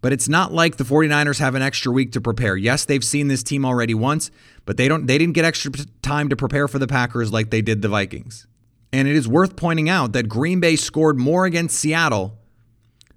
but 0.00 0.12
it's 0.12 0.28
not 0.28 0.52
like 0.52 0.76
the 0.76 0.84
49ers 0.84 1.38
have 1.38 1.54
an 1.54 1.62
extra 1.62 1.90
week 1.92 2.12
to 2.12 2.20
prepare. 2.20 2.56
Yes, 2.56 2.84
they've 2.84 3.04
seen 3.04 3.28
this 3.28 3.42
team 3.42 3.64
already 3.64 3.94
once, 3.94 4.30
but 4.64 4.76
they 4.76 4.88
don't 4.88 5.06
they 5.06 5.18
didn't 5.18 5.34
get 5.34 5.44
extra 5.44 5.72
time 6.02 6.28
to 6.28 6.36
prepare 6.36 6.68
for 6.68 6.78
the 6.78 6.86
Packers 6.86 7.32
like 7.32 7.50
they 7.50 7.62
did 7.62 7.82
the 7.82 7.88
Vikings. 7.88 8.46
And 8.92 9.06
it 9.06 9.16
is 9.16 9.28
worth 9.28 9.56
pointing 9.56 9.88
out 9.88 10.12
that 10.12 10.28
Green 10.28 10.60
Bay 10.60 10.76
scored 10.76 11.18
more 11.18 11.44
against 11.44 11.78
Seattle 11.78 12.38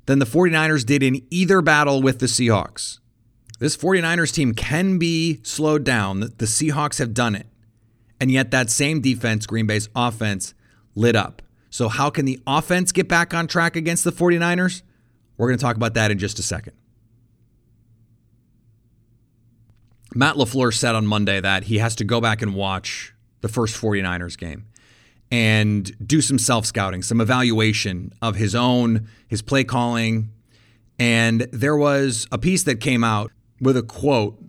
than 0.06 0.20
the 0.20 0.26
49ers 0.26 0.86
did 0.86 1.04
in 1.04 1.26
either 1.30 1.62
battle 1.62 2.02
with 2.02 2.20
the 2.20 2.26
Seahawks. 2.26 3.00
This 3.60 3.78
49ers 3.78 4.34
team 4.34 4.54
can 4.54 4.98
be 4.98 5.40
slowed 5.44 5.84
down. 5.84 6.20
The 6.20 6.46
Seahawks 6.46 6.98
have 6.98 7.14
done 7.14 7.36
it. 7.36 7.46
And 8.20 8.32
yet, 8.32 8.52
that 8.52 8.70
same 8.70 9.02
defense, 9.02 9.46
Green 9.46 9.68
Bay's 9.68 9.90
offense, 9.96 10.54
lit 10.96 11.16
up. 11.16 11.42
So, 11.70 11.88
how 11.88 12.10
can 12.10 12.26
the 12.26 12.40
offense 12.46 12.92
get 12.92 13.08
back 13.08 13.34
on 13.34 13.48
track 13.48 13.76
against 13.76 14.04
the 14.04 14.12
49ers? 14.12 14.82
We're 15.42 15.48
going 15.48 15.58
to 15.58 15.64
talk 15.64 15.76
about 15.76 15.96
that 15.96 16.12
in 16.12 16.20
just 16.20 16.38
a 16.38 16.44
second. 16.44 16.74
Matt 20.14 20.36
LaFleur 20.36 20.72
said 20.72 20.94
on 20.94 21.08
Monday 21.08 21.40
that 21.40 21.64
he 21.64 21.80
has 21.80 21.96
to 21.96 22.04
go 22.04 22.22
back 22.22 22.44
and 22.44 22.54
watch 22.54 23.16
the 23.40 23.48
first 23.48 23.76
49ers 23.76 24.38
game 24.38 24.68
and 25.32 25.92
do 26.08 26.22
some 26.22 26.38
self 26.38 26.68
scouting, 26.68 27.02
some 27.02 27.20
evaluation 27.20 28.14
of 28.22 28.36
his 28.36 28.54
own, 28.54 29.08
his 29.30 29.42
play 29.42 29.64
calling. 29.64 30.30
And 31.00 31.48
there 31.52 31.76
was 31.76 32.28
a 32.32 32.38
piece 32.38 32.62
that 32.66 32.80
came 32.80 33.04
out 33.04 33.32
with 33.60 33.76
a 33.76 33.82
quote 33.82 34.40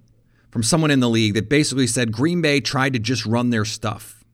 from 0.51 0.63
someone 0.63 0.91
in 0.91 1.01
the 1.01 1.09
league 1.09 1.33
that 1.33 1.49
basically 1.49 1.87
said 1.87 2.13
Green 2.13 2.43
Bay 2.43 2.61
tried 2.61 2.93
to 2.93 2.99
just 2.99 3.25
run 3.25 3.49
their 3.49 3.65
stuff. 3.65 4.25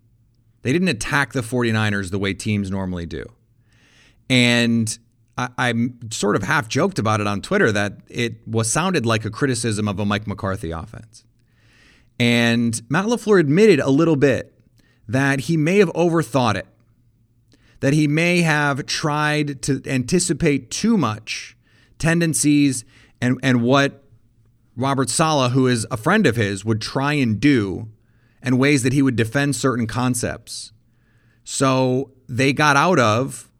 They 0.63 0.73
didn't 0.73 0.89
attack 0.89 1.35
the 1.35 1.43
49ers 1.43 2.11
the 2.11 2.19
way 2.19 2.35
teams 2.35 2.69
normally 2.69 3.07
do. 3.07 3.27
And 4.29 4.99
I, 5.39 5.49
I 5.57 5.75
sort 6.11 6.37
of 6.37 6.43
half 6.43 6.69
joked 6.69 6.99
about 6.99 7.21
it 7.21 7.27
on 7.27 7.41
Twitter 7.41 7.71
that 7.73 7.99
it 8.09 8.47
was 8.47 8.71
sounded 8.71 9.07
like 9.07 9.25
a 9.25 9.31
criticism 9.31 9.89
of 9.89 9.99
a 9.99 10.05
Mike 10.05 10.27
McCarthy 10.27 10.73
offense. 10.73 11.25
And 12.19 12.83
Matt 12.91 13.07
LaFleur 13.07 13.39
admitted 13.39 13.79
a 13.79 13.91
little 13.91 14.17
bit 14.17 14.53
that 15.07 15.41
he 15.41 15.57
may 15.57 15.79
have 15.79 15.91
overthought 15.91 16.57
it, 16.57 16.67
that 17.81 17.93
he 17.93 18.09
may 18.09 18.43
have 18.43 18.85
tried 18.87 19.63
to 19.63 19.81
anticipate 19.87 20.71
too 20.71 20.99
much 20.99 21.57
tendencies 21.99 22.85
and, 23.21 23.39
and 23.43 23.63
what 23.63 24.05
Robert 24.77 25.09
Saleh, 25.09 25.53
who 25.53 25.67
is 25.67 25.87
a 25.91 25.97
friend 25.97 26.27
of 26.27 26.37
his, 26.37 26.65
would 26.65 26.81
try 26.81 27.13
and 27.15 27.41
do 27.41 27.89
and 28.43 28.59
ways 28.59 28.83
that 28.83 28.93
he 28.93 29.03
would 29.03 29.17
defend 29.17 29.57
certain 29.57 29.87
concepts. 29.87 30.73
So 31.45 32.13
they 32.29 32.53
got 32.53 32.77
out 32.77 32.99
of 32.99 33.51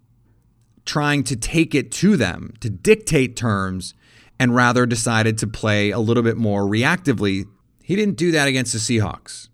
trying 0.89 1.23
to 1.23 1.37
take 1.37 1.75
it 1.75 1.93
to 1.93 2.17
them, 2.17 2.55
to 2.61 2.71
dictate 2.71 3.37
terms, 3.37 3.93
and 4.41 4.55
rather 4.55 4.87
decided 4.87 5.37
to 5.39 5.47
play 5.47 5.91
a 5.91 5.99
little 5.99 6.23
bit 6.23 6.37
more 6.37 6.63
reactively. 6.63 7.45
He 7.85 7.95
didn't 7.95 8.17
do 8.17 8.33
that 8.33 8.49
against 8.49 8.73
the 8.73 8.79
Seahawks. 8.79 9.49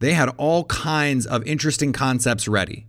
They 0.00 0.12
had 0.12 0.28
all 0.36 0.64
kinds 0.64 1.26
of 1.26 1.42
interesting 1.44 1.92
concepts 1.92 2.46
ready. 2.46 2.86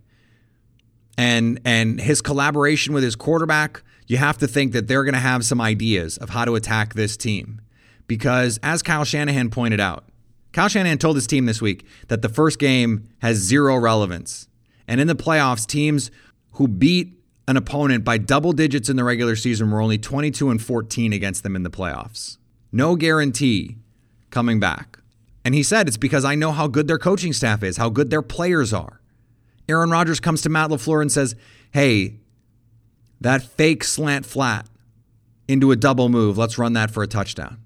And 1.16 1.60
and 1.64 2.00
his 2.00 2.20
collaboration 2.20 2.92
with 2.94 3.02
his 3.02 3.16
quarterback, 3.16 3.82
you 4.06 4.18
have 4.18 4.38
to 4.38 4.46
think 4.46 4.72
that 4.72 4.86
they're 4.86 5.04
going 5.04 5.14
to 5.14 5.20
have 5.20 5.44
some 5.44 5.60
ideas 5.60 6.18
of 6.18 6.30
how 6.30 6.44
to 6.44 6.54
attack 6.54 6.94
this 6.94 7.16
team. 7.16 7.62
Because 8.06 8.58
as 8.62 8.82
Kyle 8.82 9.04
Shanahan 9.04 9.50
pointed 9.50 9.80
out, 9.80 10.04
Kyle 10.52 10.68
Shanahan 10.68 10.98
told 10.98 11.16
his 11.16 11.26
team 11.26 11.46
this 11.46 11.62
week 11.62 11.86
that 12.08 12.22
the 12.22 12.28
first 12.28 12.58
game 12.58 13.08
has 13.22 13.38
zero 13.38 13.76
relevance. 13.76 14.48
And 14.88 15.00
in 15.00 15.06
the 15.06 15.14
playoffs, 15.14 15.66
teams 15.66 16.10
who 16.60 16.68
beat 16.68 17.18
an 17.48 17.56
opponent 17.56 18.04
by 18.04 18.18
double 18.18 18.52
digits 18.52 18.90
in 18.90 18.96
the 18.96 19.02
regular 19.02 19.34
season 19.34 19.70
were 19.70 19.80
only 19.80 19.96
22 19.96 20.50
and 20.50 20.62
14 20.62 21.10
against 21.14 21.42
them 21.42 21.56
in 21.56 21.62
the 21.62 21.70
playoffs. 21.70 22.36
No 22.70 22.96
guarantee 22.96 23.78
coming 24.28 24.60
back. 24.60 24.98
And 25.42 25.54
he 25.54 25.62
said 25.62 25.88
it's 25.88 25.96
because 25.96 26.22
I 26.22 26.34
know 26.34 26.52
how 26.52 26.68
good 26.68 26.86
their 26.86 26.98
coaching 26.98 27.32
staff 27.32 27.62
is, 27.62 27.78
how 27.78 27.88
good 27.88 28.10
their 28.10 28.20
players 28.20 28.74
are. 28.74 29.00
Aaron 29.70 29.88
Rodgers 29.88 30.20
comes 30.20 30.42
to 30.42 30.50
Matt 30.50 30.68
LaFleur 30.68 31.00
and 31.00 31.10
says, 31.10 31.34
Hey, 31.70 32.18
that 33.22 33.42
fake 33.42 33.82
slant 33.82 34.26
flat 34.26 34.68
into 35.48 35.72
a 35.72 35.76
double 35.76 36.10
move, 36.10 36.36
let's 36.36 36.58
run 36.58 36.74
that 36.74 36.90
for 36.90 37.02
a 37.02 37.06
touchdown. 37.06 37.56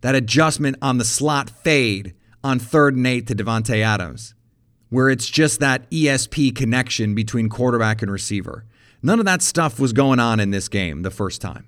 That 0.00 0.14
adjustment 0.14 0.78
on 0.80 0.96
the 0.96 1.04
slot 1.04 1.50
fade 1.50 2.14
on 2.42 2.60
third 2.60 2.96
and 2.96 3.06
eight 3.06 3.26
to 3.26 3.34
Davante 3.34 3.82
Adams, 3.82 4.32
where 4.90 5.08
it's 5.08 5.26
just 5.26 5.60
that 5.60 5.90
ESP 5.90 6.54
connection 6.54 7.14
between 7.14 7.48
quarterback 7.48 8.02
and 8.02 8.10
receiver. 8.10 8.64
None 9.02 9.18
of 9.18 9.24
that 9.24 9.40
stuff 9.40 9.80
was 9.80 9.92
going 9.92 10.20
on 10.20 10.40
in 10.40 10.50
this 10.50 10.68
game 10.68 11.02
the 11.02 11.10
first 11.10 11.40
time. 11.40 11.66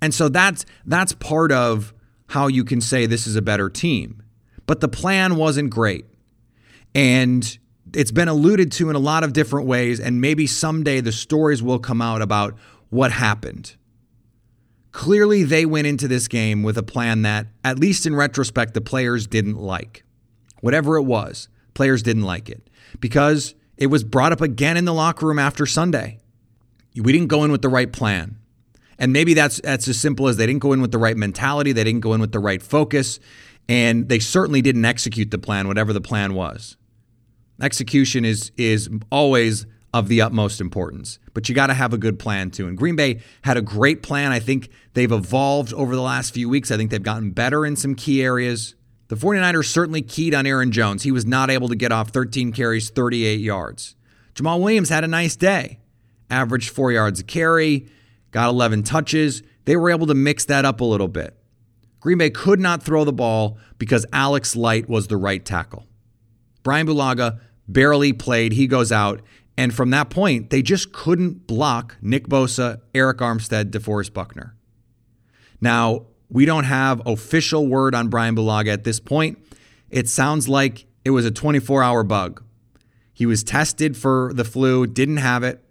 And 0.00 0.12
so 0.12 0.28
that's 0.28 0.66
that's 0.84 1.12
part 1.12 1.52
of 1.52 1.94
how 2.28 2.48
you 2.48 2.64
can 2.64 2.80
say 2.80 3.06
this 3.06 3.26
is 3.26 3.36
a 3.36 3.42
better 3.42 3.70
team. 3.70 4.22
But 4.66 4.80
the 4.80 4.88
plan 4.88 5.36
wasn't 5.36 5.70
great. 5.70 6.06
And 6.94 7.58
it's 7.94 8.10
been 8.10 8.28
alluded 8.28 8.72
to 8.72 8.90
in 8.90 8.96
a 8.96 9.00
lot 9.00 9.22
of 9.22 9.32
different 9.32 9.66
ways 9.66 10.00
and 10.00 10.20
maybe 10.20 10.46
someday 10.46 11.00
the 11.00 11.12
stories 11.12 11.62
will 11.62 11.78
come 11.78 12.00
out 12.00 12.22
about 12.22 12.56
what 12.90 13.12
happened. 13.12 13.76
Clearly 14.92 15.42
they 15.42 15.64
went 15.64 15.86
into 15.86 16.08
this 16.08 16.28
game 16.28 16.62
with 16.62 16.76
a 16.76 16.82
plan 16.82 17.22
that 17.22 17.46
at 17.64 17.78
least 17.78 18.06
in 18.06 18.14
retrospect 18.14 18.74
the 18.74 18.80
players 18.80 19.26
didn't 19.26 19.56
like. 19.56 20.04
Whatever 20.60 20.96
it 20.96 21.02
was, 21.02 21.48
players 21.74 22.02
didn't 22.02 22.22
like 22.22 22.48
it 22.48 22.68
because 23.00 23.54
it 23.76 23.86
was 23.86 24.04
brought 24.04 24.32
up 24.32 24.40
again 24.40 24.76
in 24.76 24.84
the 24.84 24.94
locker 24.94 25.26
room 25.26 25.38
after 25.38 25.66
Sunday. 25.66 26.20
We 26.94 27.12
didn't 27.12 27.28
go 27.28 27.44
in 27.44 27.50
with 27.50 27.62
the 27.62 27.68
right 27.68 27.92
plan. 27.92 28.36
And 28.98 29.12
maybe 29.12 29.34
that's 29.34 29.60
that's 29.62 29.88
as 29.88 29.98
simple 29.98 30.28
as 30.28 30.36
they 30.36 30.46
didn't 30.46 30.60
go 30.60 30.72
in 30.72 30.80
with 30.80 30.92
the 30.92 30.98
right 30.98 31.16
mentality, 31.16 31.72
they 31.72 31.84
didn't 31.84 32.02
go 32.02 32.14
in 32.14 32.20
with 32.20 32.32
the 32.32 32.38
right 32.38 32.62
focus, 32.62 33.18
and 33.68 34.08
they 34.08 34.18
certainly 34.18 34.62
didn't 34.62 34.84
execute 34.84 35.30
the 35.30 35.38
plan, 35.38 35.66
whatever 35.66 35.92
the 35.92 36.00
plan 36.00 36.34
was. 36.34 36.76
Execution 37.60 38.24
is 38.24 38.52
is 38.56 38.88
always 39.10 39.66
of 39.94 40.08
the 40.08 40.20
utmost 40.20 40.60
importance, 40.60 41.18
but 41.34 41.48
you 41.48 41.54
got 41.54 41.66
to 41.66 41.74
have 41.74 41.92
a 41.92 41.98
good 41.98 42.18
plan 42.18 42.50
too. 42.50 42.68
And 42.68 42.78
Green 42.78 42.96
Bay 42.96 43.20
had 43.42 43.56
a 43.56 43.62
great 43.62 44.02
plan. 44.02 44.30
I 44.32 44.38
think 44.38 44.68
they've 44.94 45.10
evolved 45.10 45.72
over 45.74 45.94
the 45.94 46.02
last 46.02 46.32
few 46.32 46.48
weeks. 46.48 46.70
I 46.70 46.76
think 46.76 46.90
they've 46.90 47.02
gotten 47.02 47.30
better 47.32 47.66
in 47.66 47.76
some 47.76 47.94
key 47.94 48.22
areas. 48.22 48.74
The 49.12 49.18
49ers 49.18 49.66
certainly 49.66 50.00
keyed 50.00 50.32
on 50.32 50.46
Aaron 50.46 50.72
Jones. 50.72 51.02
He 51.02 51.12
was 51.12 51.26
not 51.26 51.50
able 51.50 51.68
to 51.68 51.76
get 51.76 51.92
off 51.92 52.08
13 52.12 52.50
carries, 52.50 52.88
38 52.88 53.40
yards. 53.40 53.94
Jamaal 54.34 54.62
Williams 54.62 54.88
had 54.88 55.04
a 55.04 55.06
nice 55.06 55.36
day, 55.36 55.80
averaged 56.30 56.70
four 56.70 56.92
yards 56.92 57.20
a 57.20 57.22
carry, 57.22 57.88
got 58.30 58.48
11 58.48 58.84
touches. 58.84 59.42
They 59.66 59.76
were 59.76 59.90
able 59.90 60.06
to 60.06 60.14
mix 60.14 60.46
that 60.46 60.64
up 60.64 60.80
a 60.80 60.84
little 60.84 61.08
bit. 61.08 61.36
Green 62.00 62.16
Bay 62.16 62.30
could 62.30 62.58
not 62.58 62.82
throw 62.82 63.04
the 63.04 63.12
ball 63.12 63.58
because 63.76 64.06
Alex 64.14 64.56
Light 64.56 64.88
was 64.88 65.08
the 65.08 65.18
right 65.18 65.44
tackle. 65.44 65.84
Brian 66.62 66.86
Bulaga 66.86 67.38
barely 67.68 68.14
played. 68.14 68.52
He 68.52 68.66
goes 68.66 68.90
out. 68.90 69.20
And 69.58 69.74
from 69.74 69.90
that 69.90 70.08
point, 70.08 70.48
they 70.48 70.62
just 70.62 70.94
couldn't 70.94 71.46
block 71.46 71.98
Nick 72.00 72.28
Bosa, 72.28 72.80
Arik 72.94 73.16
Armstead, 73.16 73.72
DeForest 73.72 74.14
Buckner. 74.14 74.56
Now, 75.60 76.06
we 76.32 76.46
don't 76.46 76.64
have 76.64 77.02
official 77.06 77.66
word 77.66 77.94
on 77.94 78.08
Brian 78.08 78.34
Bulaga 78.34 78.72
at 78.72 78.84
this 78.84 78.98
point. 78.98 79.38
It 79.90 80.08
sounds 80.08 80.48
like 80.48 80.86
it 81.04 81.10
was 81.10 81.26
a 81.26 81.30
24 81.30 81.82
hour 81.82 82.02
bug. 82.02 82.42
He 83.12 83.26
was 83.26 83.44
tested 83.44 83.96
for 83.96 84.32
the 84.34 84.44
flu, 84.44 84.86
didn't 84.86 85.18
have 85.18 85.42
it. 85.42 85.62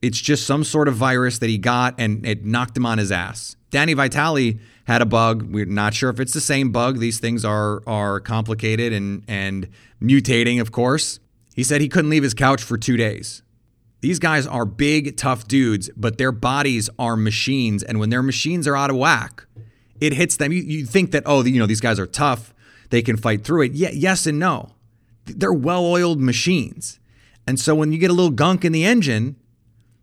It's 0.00 0.20
just 0.20 0.46
some 0.46 0.64
sort 0.64 0.88
of 0.88 0.94
virus 0.94 1.38
that 1.38 1.50
he 1.50 1.58
got 1.58 1.94
and 1.98 2.26
it 2.26 2.44
knocked 2.44 2.76
him 2.76 2.86
on 2.86 2.98
his 2.98 3.12
ass. 3.12 3.56
Danny 3.70 3.92
Vitale 3.92 4.58
had 4.84 5.02
a 5.02 5.06
bug. 5.06 5.42
We're 5.52 5.66
not 5.66 5.94
sure 5.94 6.10
if 6.10 6.18
it's 6.18 6.32
the 6.32 6.40
same 6.40 6.72
bug. 6.72 6.98
These 6.98 7.20
things 7.20 7.44
are 7.44 7.82
are 7.86 8.18
complicated 8.18 8.92
and 8.92 9.22
and 9.28 9.68
mutating, 10.02 10.60
of 10.60 10.72
course. 10.72 11.20
He 11.54 11.62
said 11.62 11.82
he 11.82 11.88
couldn't 11.88 12.10
leave 12.10 12.22
his 12.22 12.34
couch 12.34 12.62
for 12.62 12.78
2 12.78 12.96
days. 12.96 13.42
These 14.00 14.18
guys 14.18 14.46
are 14.46 14.64
big, 14.64 15.16
tough 15.16 15.46
dudes, 15.46 15.88
but 15.96 16.18
their 16.18 16.32
bodies 16.32 16.90
are 16.98 17.16
machines 17.16 17.82
and 17.82 18.00
when 18.00 18.10
their 18.10 18.22
machines 18.22 18.66
are 18.66 18.74
out 18.74 18.90
of 18.90 18.96
whack, 18.96 19.46
it 20.02 20.12
hits 20.14 20.36
them. 20.36 20.50
You, 20.50 20.62
you 20.62 20.84
think 20.84 21.12
that 21.12 21.22
oh, 21.26 21.44
you 21.44 21.60
know, 21.60 21.66
these 21.66 21.80
guys 21.80 22.00
are 22.00 22.06
tough. 22.06 22.52
They 22.90 23.02
can 23.02 23.16
fight 23.16 23.44
through 23.44 23.62
it. 23.62 23.72
Yeah, 23.72 23.90
yes 23.92 24.26
and 24.26 24.38
no. 24.38 24.74
They're 25.26 25.52
well-oiled 25.52 26.20
machines. 26.20 26.98
And 27.46 27.58
so 27.58 27.74
when 27.74 27.92
you 27.92 27.98
get 27.98 28.10
a 28.10 28.14
little 28.14 28.32
gunk 28.32 28.64
in 28.64 28.72
the 28.72 28.84
engine, 28.84 29.36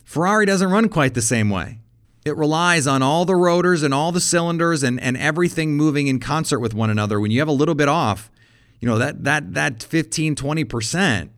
Ferrari 0.05 0.45
doesn't 0.45 0.71
run 0.71 0.87
quite 0.87 1.13
the 1.13 1.21
same 1.21 1.49
way. 1.49 1.79
It 2.25 2.35
relies 2.37 2.87
on 2.87 3.03
all 3.03 3.25
the 3.25 3.35
rotors 3.35 3.83
and 3.83 3.93
all 3.93 4.11
the 4.11 4.21
cylinders 4.21 4.83
and, 4.83 4.99
and 5.01 5.17
everything 5.17 5.75
moving 5.75 6.07
in 6.07 6.19
concert 6.19 6.59
with 6.59 6.73
one 6.73 6.89
another. 6.89 7.19
When 7.19 7.31
you 7.31 7.39
have 7.39 7.47
a 7.47 7.53
little 7.53 7.75
bit 7.75 7.89
off, 7.89 8.31
you 8.79 8.87
know, 8.87 8.97
that 8.97 9.25
that 9.25 9.53
that 9.53 9.83
15, 9.83 10.35
20%, 10.35 11.29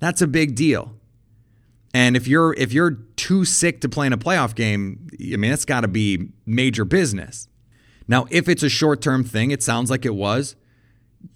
that's 0.00 0.20
a 0.20 0.26
big 0.26 0.56
deal. 0.56 0.94
And 1.94 2.16
if 2.16 2.26
you're 2.26 2.54
if 2.54 2.72
you're 2.72 2.98
too 3.16 3.44
sick 3.44 3.80
to 3.82 3.88
play 3.88 4.06
in 4.08 4.12
a 4.12 4.18
playoff 4.18 4.54
game, 4.54 5.08
I 5.20 5.36
mean, 5.36 5.52
it's 5.52 5.64
got 5.64 5.82
to 5.82 5.88
be 5.88 6.30
major 6.44 6.84
business. 6.84 7.48
Now, 8.08 8.26
if 8.30 8.48
it's 8.48 8.62
a 8.62 8.68
short-term 8.68 9.22
thing, 9.22 9.50
it 9.50 9.62
sounds 9.62 9.90
like 9.90 10.04
it 10.04 10.14
was. 10.14 10.56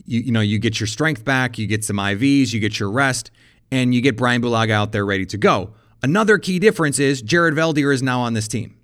You, 0.06 0.20
you 0.20 0.32
know, 0.32 0.40
you 0.40 0.58
get 0.58 0.80
your 0.80 0.86
strength 0.86 1.24
back, 1.24 1.58
you 1.58 1.66
get 1.66 1.84
some 1.84 1.96
IVs, 1.96 2.52
you 2.52 2.60
get 2.60 2.80
your 2.80 2.90
rest, 2.90 3.30
and 3.70 3.94
you 3.94 4.00
get 4.00 4.16
Brian 4.16 4.42
Bulaga 4.42 4.70
out 4.70 4.92
there 4.92 5.04
ready 5.04 5.26
to 5.26 5.36
go. 5.36 5.74
Another 6.02 6.38
key 6.38 6.58
difference 6.58 6.98
is 6.98 7.22
Jared 7.22 7.54
Veldheer 7.54 7.92
is 7.94 8.02
now 8.02 8.20
on 8.20 8.32
this 8.34 8.48
team. 8.48 8.76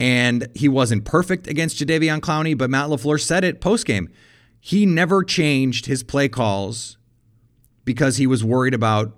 And 0.00 0.48
he 0.54 0.68
wasn't 0.68 1.04
perfect 1.04 1.48
against 1.48 1.78
Jadeveon 1.78 2.20
Clowney, 2.20 2.56
but 2.56 2.70
Matt 2.70 2.88
LaFleur 2.88 3.20
said 3.20 3.42
it 3.42 3.60
post 3.60 3.84
game. 3.84 4.08
He 4.60 4.86
never 4.86 5.24
changed 5.24 5.86
his 5.86 6.02
play 6.02 6.28
calls 6.28 6.98
because 7.84 8.16
he 8.16 8.26
was 8.26 8.44
worried 8.44 8.74
about 8.74 9.16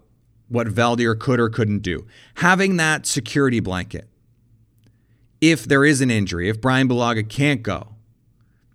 what 0.49 0.67
Veldheer 0.67 1.19
could 1.19 1.39
or 1.39 1.49
couldn't 1.49 1.81
do. 1.81 2.07
Having 2.37 2.77
that 2.79 3.07
security 3.07 3.61
blanket, 3.61 4.09
if 5.41 5.65
there 5.65 5.85
is 5.85 6.01
an 6.01 6.11
injury, 6.11 6.49
if 6.49 6.61
Brian 6.61 6.89
Bulaga 6.89 7.27
can't 7.27 7.63
go, 7.63 7.90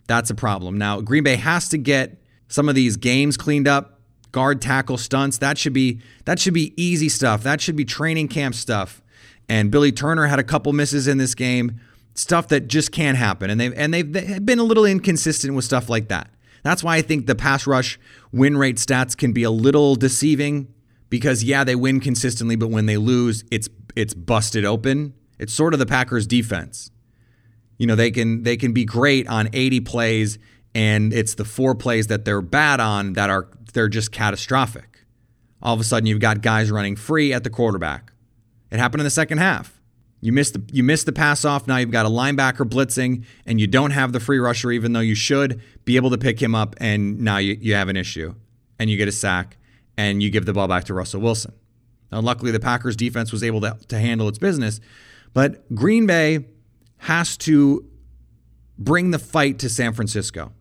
that's 0.07 0.29
a 0.29 0.35
problem. 0.35 0.77
Now, 0.77 1.01
Green 1.01 1.23
Bay 1.23 1.35
has 1.35 1.69
to 1.69 1.77
get 1.77 2.21
some 2.47 2.69
of 2.69 2.75
these 2.75 2.97
games 2.97 3.37
cleaned 3.37 3.67
up, 3.67 3.99
guard 4.31 4.61
tackle 4.61 4.97
stunts. 4.97 5.37
That 5.39 5.57
should 5.57 5.73
be 5.73 6.01
that 6.25 6.39
should 6.39 6.53
be 6.53 6.73
easy 6.81 7.09
stuff. 7.09 7.43
That 7.43 7.61
should 7.61 7.75
be 7.75 7.85
training 7.85 8.27
camp 8.27 8.55
stuff. 8.55 9.01
And 9.47 9.71
Billy 9.71 9.91
Turner 9.91 10.27
had 10.27 10.39
a 10.39 10.43
couple 10.43 10.73
misses 10.73 11.07
in 11.07 11.17
this 11.17 11.35
game 11.35 11.79
stuff 12.15 12.47
that 12.47 12.67
just 12.67 12.91
can't 12.91 13.17
happen. 13.17 13.49
And 13.49 13.59
they've 13.59 13.73
and 13.73 13.93
they've 13.93 14.45
been 14.45 14.59
a 14.59 14.63
little 14.63 14.85
inconsistent 14.85 15.55
with 15.55 15.65
stuff 15.65 15.89
like 15.89 16.07
that. 16.09 16.29
That's 16.63 16.83
why 16.83 16.95
I 16.95 17.01
think 17.01 17.27
the 17.27 17.35
pass 17.35 17.67
rush 17.67 17.99
win 18.31 18.57
rate 18.57 18.77
stats 18.77 19.15
can 19.15 19.33
be 19.33 19.43
a 19.43 19.51
little 19.51 19.95
deceiving 19.95 20.73
because 21.09 21.43
yeah, 21.43 21.63
they 21.63 21.75
win 21.75 21.99
consistently, 21.99 22.55
but 22.55 22.69
when 22.69 22.85
they 22.87 22.97
lose, 22.97 23.43
it's 23.51 23.69
it's 23.95 24.13
busted 24.13 24.65
open. 24.65 25.13
It's 25.37 25.53
sort 25.53 25.73
of 25.73 25.79
the 25.79 25.85
Packers 25.85 26.25
defense. 26.25 26.91
You 27.77 27.87
know, 27.87 27.95
they 27.95 28.11
can 28.11 28.43
they 28.43 28.57
can 28.57 28.73
be 28.73 28.85
great 28.85 29.27
on 29.27 29.49
80 29.53 29.81
plays 29.81 30.39
and 30.75 31.13
it's 31.13 31.35
the 31.35 31.45
four 31.45 31.73
plays 31.73 32.07
that 32.07 32.25
they're 32.25 32.41
bad 32.41 32.79
on 32.81 33.13
that 33.13 33.29
are 33.29 33.47
they're 33.73 33.87
just 33.87 34.11
catastrophic. 34.11 35.05
All 35.61 35.73
of 35.73 35.79
a 35.79 35.83
sudden 35.83 36.05
you've 36.05 36.19
got 36.19 36.41
guys 36.41 36.69
running 36.69 36.95
free 36.97 37.33
at 37.33 37.43
the 37.43 37.49
quarterback. 37.49 38.11
It 38.69 38.79
happened 38.79 39.01
in 39.01 39.05
the 39.05 39.09
second 39.09 39.37
half. 39.37 39.79
You 40.19 40.33
missed 40.33 40.53
the 40.53 40.63
you 40.73 40.83
missed 40.83 41.05
the 41.05 41.13
pass 41.13 41.45
off. 41.45 41.67
Now 41.67 41.77
you've 41.77 41.91
got 41.91 42.05
a 42.05 42.09
linebacker 42.09 42.67
blitzing, 42.67 43.25
and 43.45 43.59
you 43.59 43.67
don't 43.67 43.91
have 43.91 44.11
the 44.11 44.19
free 44.19 44.39
rusher, 44.39 44.71
even 44.71 44.91
though 44.93 44.99
you 44.99 45.15
should 45.15 45.61
be 45.85 45.95
able 45.95 46.09
to 46.09 46.17
pick 46.17 46.41
him 46.41 46.55
up. 46.55 46.75
And 46.79 47.21
now 47.21 47.37
you, 47.37 47.57
you 47.59 47.75
have 47.75 47.89
an 47.89 47.95
issue, 47.95 48.33
and 48.79 48.89
you 48.89 48.97
get 48.97 49.07
a 49.07 49.11
sack, 49.11 49.57
and 49.97 50.23
you 50.23 50.29
give 50.29 50.45
the 50.45 50.53
ball 50.53 50.67
back 50.67 50.85
to 50.85 50.93
Russell 50.93 51.21
Wilson. 51.21 51.53
Now, 52.11 52.21
luckily, 52.21 52.51
the 52.51 52.59
Packers 52.59 52.95
defense 52.95 53.31
was 53.31 53.43
able 53.43 53.61
to, 53.61 53.77
to 53.87 53.99
handle 53.99 54.27
its 54.27 54.39
business, 54.39 54.79
but 55.33 55.73
Green 55.75 56.07
Bay 56.07 56.45
has 56.99 57.37
to 57.37 57.85
bring 58.77 59.11
the 59.11 59.19
fight 59.19 59.59
to 59.59 59.69
San 59.69 59.93
Francisco. 59.93 60.53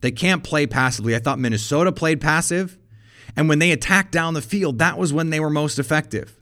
They 0.00 0.10
can't 0.10 0.44
play 0.44 0.66
passively. 0.66 1.16
I 1.16 1.18
thought 1.18 1.38
Minnesota 1.38 1.90
played 1.92 2.20
passive, 2.20 2.78
and 3.36 3.48
when 3.48 3.58
they 3.58 3.72
attacked 3.72 4.12
down 4.12 4.34
the 4.34 4.42
field, 4.42 4.78
that 4.78 4.98
was 4.98 5.12
when 5.12 5.30
they 5.30 5.40
were 5.40 5.50
most 5.50 5.78
effective. 5.78 6.40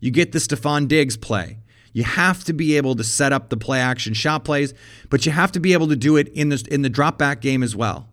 You 0.00 0.10
get 0.10 0.32
the 0.32 0.38
Stefon 0.38 0.88
Diggs 0.88 1.16
play. 1.16 1.58
You 1.92 2.04
have 2.04 2.44
to 2.44 2.52
be 2.52 2.76
able 2.76 2.94
to 2.96 3.04
set 3.04 3.32
up 3.32 3.48
the 3.48 3.56
play 3.56 3.80
action 3.80 4.14
shot 4.14 4.44
plays, 4.44 4.74
but 5.08 5.26
you 5.26 5.32
have 5.32 5.52
to 5.52 5.60
be 5.60 5.72
able 5.72 5.88
to 5.88 5.96
do 5.96 6.16
it 6.16 6.28
in 6.28 6.48
the 6.48 6.66
in 6.70 6.82
the 6.82 6.88
drop 6.88 7.18
back 7.18 7.40
game 7.40 7.62
as 7.62 7.74
well. 7.74 8.08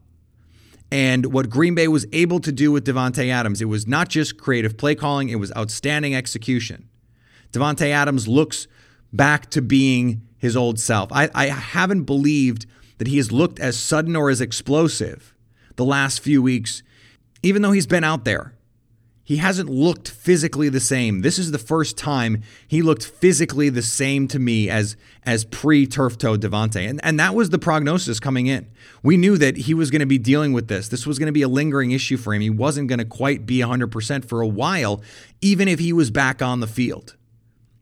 And 0.92 1.28
what 1.34 1.50
Green 1.50 1.76
Bay 1.76 1.88
was 1.88 2.06
able 2.14 2.40
to 2.40 2.52
do 2.52 2.72
with 2.72 2.86
Davante 2.86 3.30
Adams, 3.30 3.62
it 3.62 3.66
was 3.66 3.88
not 3.88 4.10
just 4.10 4.38
creative 4.38 4.78
play 4.78 4.96
calling, 4.96 5.30
it 5.30 5.36
was 5.36 5.52
outstanding 5.56 6.16
execution. 6.16 6.90
Davante 7.52 7.90
Adams 7.90 8.28
looks 8.28 8.68
back 9.14 9.50
to 9.52 9.62
being 9.62 10.27
his 10.38 10.56
old 10.56 10.80
self. 10.80 11.10
I, 11.12 11.30
I 11.34 11.48
haven't 11.48 12.04
believed 12.04 12.66
that 12.98 13.08
he 13.08 13.18
has 13.18 13.32
looked 13.32 13.60
as 13.60 13.78
sudden 13.78 14.16
or 14.16 14.30
as 14.30 14.42
explosive 14.42 15.34
the 15.76 15.86
last 15.86 16.20
few 16.20 16.42
weeks, 16.42 16.84
even 17.44 17.62
though 17.62 17.72
he's 17.72 17.88
been 17.88 18.04
out 18.04 18.26
there. 18.26 18.54
He 19.28 19.38
hasn't 19.38 19.70
looked 19.70 20.08
physically 20.10 20.70
the 20.70 20.80
same. 20.80 21.20
This 21.20 21.38
is 21.38 21.52
the 21.52 21.58
first 21.58 21.98
time 21.98 22.44
he 22.66 22.82
looked 22.82 23.06
physically 23.06 23.68
the 23.68 23.82
same 23.82 24.26
to 24.30 24.40
me 24.40 24.70
as 24.70 24.96
as 25.26 25.44
pre-turf 25.44 26.18
toe 26.18 26.38
Davante. 26.38 26.90
And 26.90 27.02
and 27.04 27.20
that 27.20 27.36
was 27.36 27.50
the 27.50 27.60
prognosis 27.60 28.22
coming 28.22 28.48
in. 28.48 28.70
We 29.04 29.18
knew 29.18 29.38
that 29.38 29.58
he 29.58 29.74
was 29.74 29.92
going 29.92 30.00
to 30.00 30.06
be 30.06 30.18
dealing 30.18 30.54
with 30.54 30.70
this. 30.70 30.88
This 30.88 31.06
was 31.06 31.20
going 31.20 31.26
to 31.26 31.34
be 31.34 31.42
a 31.42 31.50
lingering 31.50 31.92
issue 31.92 32.16
for 32.16 32.34
him. 32.34 32.42
He 32.42 32.50
wasn't 32.50 32.88
going 32.88 33.00
to 33.00 33.06
quite 33.06 33.46
be 33.46 33.58
100% 33.58 34.24
for 34.24 34.40
a 34.40 34.48
while 34.48 35.02
even 35.42 35.68
if 35.68 35.80
he 35.80 35.92
was 35.92 36.10
back 36.10 36.42
on 36.42 36.62
the 36.62 36.68
field. 36.68 37.18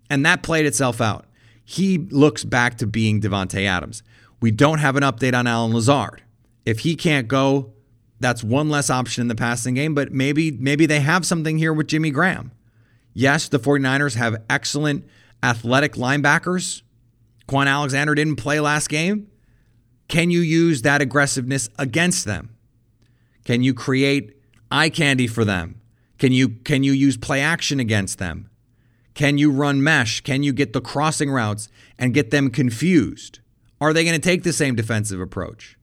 And 0.09 0.25
that 0.25 0.41
played 0.41 0.65
itself 0.65 0.99
out. 0.99 1.25
He 1.65 1.97
looks 1.97 2.43
back 2.43 2.77
to 2.77 2.87
being 2.87 3.19
Davante 3.19 3.65
Adams. 3.65 4.03
We 4.39 4.51
don't 4.51 4.77
have 4.77 4.95
an 4.95 5.03
update 5.03 5.33
on 5.33 5.47
Allen 5.47 5.73
Lazard. 5.73 6.21
If 6.63 6.79
he 6.79 6.95
can't 6.95 7.27
go, 7.27 7.73
that's 8.19 8.43
one 8.43 8.69
less 8.69 8.89
option 8.89 9.21
in 9.21 9.27
the 9.27 9.35
passing 9.35 9.73
game, 9.73 9.93
but 9.95 10.11
maybe 10.11 10.51
maybe 10.51 10.85
they 10.85 10.99
have 10.99 11.25
something 11.25 11.57
here 11.57 11.73
with 11.73 11.87
Jimmy 11.87 12.11
Graham. 12.11 12.51
Yes, 13.13 13.49
the 13.49 13.59
49ers 13.59 14.15
have 14.15 14.43
excellent 14.49 15.05
athletic 15.41 15.93
linebackers. 15.93 16.81
Kwon 17.47 17.67
Alexander 17.67 18.15
didn't 18.15 18.35
play 18.35 18.59
last 18.59 18.89
game. 18.89 19.27
Can 20.07 20.29
you 20.29 20.41
use 20.41 20.83
that 20.83 21.01
aggressiveness 21.01 21.69
against 21.77 22.25
them? 22.25 22.55
Can 23.43 23.63
you 23.63 23.73
create 23.73 24.35
eye 24.71 24.89
candy 24.89 25.27
for 25.27 25.45
them? 25.45 25.81
Can 26.17 26.31
you 26.31 26.49
can 26.49 26.83
you 26.83 26.91
use 26.91 27.17
play 27.17 27.41
action 27.41 27.79
against 27.79 28.17
them? 28.17 28.49
Can 29.15 29.37
you 29.37 29.49
run 29.49 29.81
mesh? 29.81 30.21
Can 30.21 30.43
you 30.43 30.53
get 30.53 30.73
the 30.73 30.81
crossing 30.81 31.31
routes 31.31 31.69
and 31.97 32.13
get 32.13 32.29
them 32.29 32.51
confused? 32.51 33.39
Are 33.81 33.93
they 33.93 34.03
going 34.03 34.15
to 34.15 34.21
take 34.21 34.43
the 34.43 34.53
same 34.53 34.75
defensive 34.75 35.19
approach? 35.19 35.77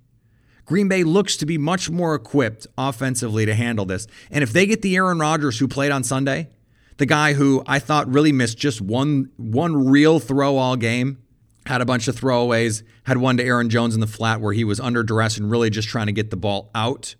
Green 0.66 0.86
Bay 0.88 1.02
looks 1.02 1.36
to 1.38 1.46
be 1.46 1.58
much 1.58 1.90
more 1.90 2.14
equipped 2.14 2.66
offensively 2.78 3.44
to 3.46 3.54
handle 3.54 3.84
this. 3.84 4.06
And 4.30 4.44
if 4.44 4.52
they 4.52 4.66
get 4.66 4.82
the 4.82 4.96
Aaron 4.96 5.18
Rodgers 5.18 5.58
who 5.58 5.66
played 5.66 5.90
on 5.90 6.04
Sunday, 6.04 6.50
the 6.98 7.06
guy 7.06 7.32
who 7.32 7.62
I 7.66 7.78
thought 7.78 8.06
really 8.06 8.32
missed 8.32 8.58
just 8.58 8.80
one 8.80 9.30
one 9.36 9.86
real 9.86 10.20
throw 10.20 10.56
all 10.56 10.76
game, 10.76 11.18
had 11.66 11.80
a 11.80 11.86
bunch 11.86 12.08
of 12.08 12.18
throwaways, 12.18 12.82
had 13.04 13.16
one 13.16 13.36
to 13.38 13.44
Aaron 13.44 13.70
Jones 13.70 13.94
in 13.94 14.00
the 14.00 14.06
flat 14.06 14.40
where 14.40 14.52
he 14.52 14.62
was 14.62 14.78
under 14.78 15.02
duress 15.02 15.36
and 15.36 15.50
really 15.50 15.70
just 15.70 15.88
trying 15.88 16.06
to 16.06 16.12
get 16.12 16.30
the 16.30 16.36
ball 16.36 16.70
out. 16.74 17.14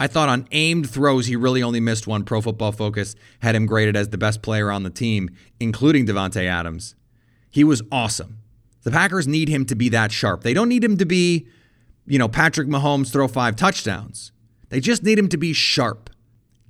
I 0.00 0.06
thought 0.06 0.28
on 0.28 0.48
aimed 0.50 0.90
throws, 0.90 1.26
he 1.26 1.36
really 1.36 1.62
only 1.62 1.80
missed 1.80 2.06
one. 2.06 2.24
Pro 2.24 2.40
Football 2.40 2.72
Focus 2.72 3.14
had 3.40 3.54
him 3.54 3.66
graded 3.66 3.96
as 3.96 4.08
the 4.08 4.18
best 4.18 4.42
player 4.42 4.70
on 4.70 4.82
the 4.82 4.90
team, 4.90 5.30
including 5.60 6.06
Davante 6.06 6.44
Adams. 6.44 6.94
He 7.50 7.62
was 7.64 7.82
awesome. 7.92 8.38
The 8.82 8.90
Packers 8.90 9.28
need 9.28 9.48
him 9.48 9.64
to 9.66 9.74
be 9.74 9.88
that 9.90 10.12
sharp. 10.12 10.42
They 10.42 10.52
don't 10.52 10.68
need 10.68 10.84
him 10.84 10.96
to 10.98 11.06
be 11.06 11.46
you 12.06 12.18
know, 12.18 12.28
Patrick 12.28 12.68
Mahomes 12.68 13.10
throw 13.10 13.28
five 13.28 13.56
touchdowns. 13.56 14.32
They 14.68 14.80
just 14.80 15.02
need 15.02 15.18
him 15.18 15.28
to 15.28 15.36
be 15.36 15.52
sharp. 15.52 16.10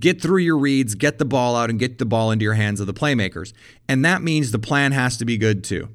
Get 0.01 0.21
through 0.21 0.39
your 0.39 0.59
reads, 0.59 0.95
get 0.95 1.19
the 1.19 1.25
ball 1.25 1.57
out, 1.57 1.71
and 1.71 1.79
get 1.79 1.99
the 1.99 2.05
ball 2.05 2.31
into 2.31 2.43
your 2.43 2.55
hands 2.55 2.81
of 2.81 2.87
the 2.87 2.95
playmakers. 2.95 3.53
And 3.89 4.05
that 4.05 4.23
means 4.23 4.51
the 4.51 4.59
plan 4.59 4.93
has 4.93 5.17
to 5.19 5.25
be 5.25 5.39
good 5.39 5.65
too. 5.65 5.89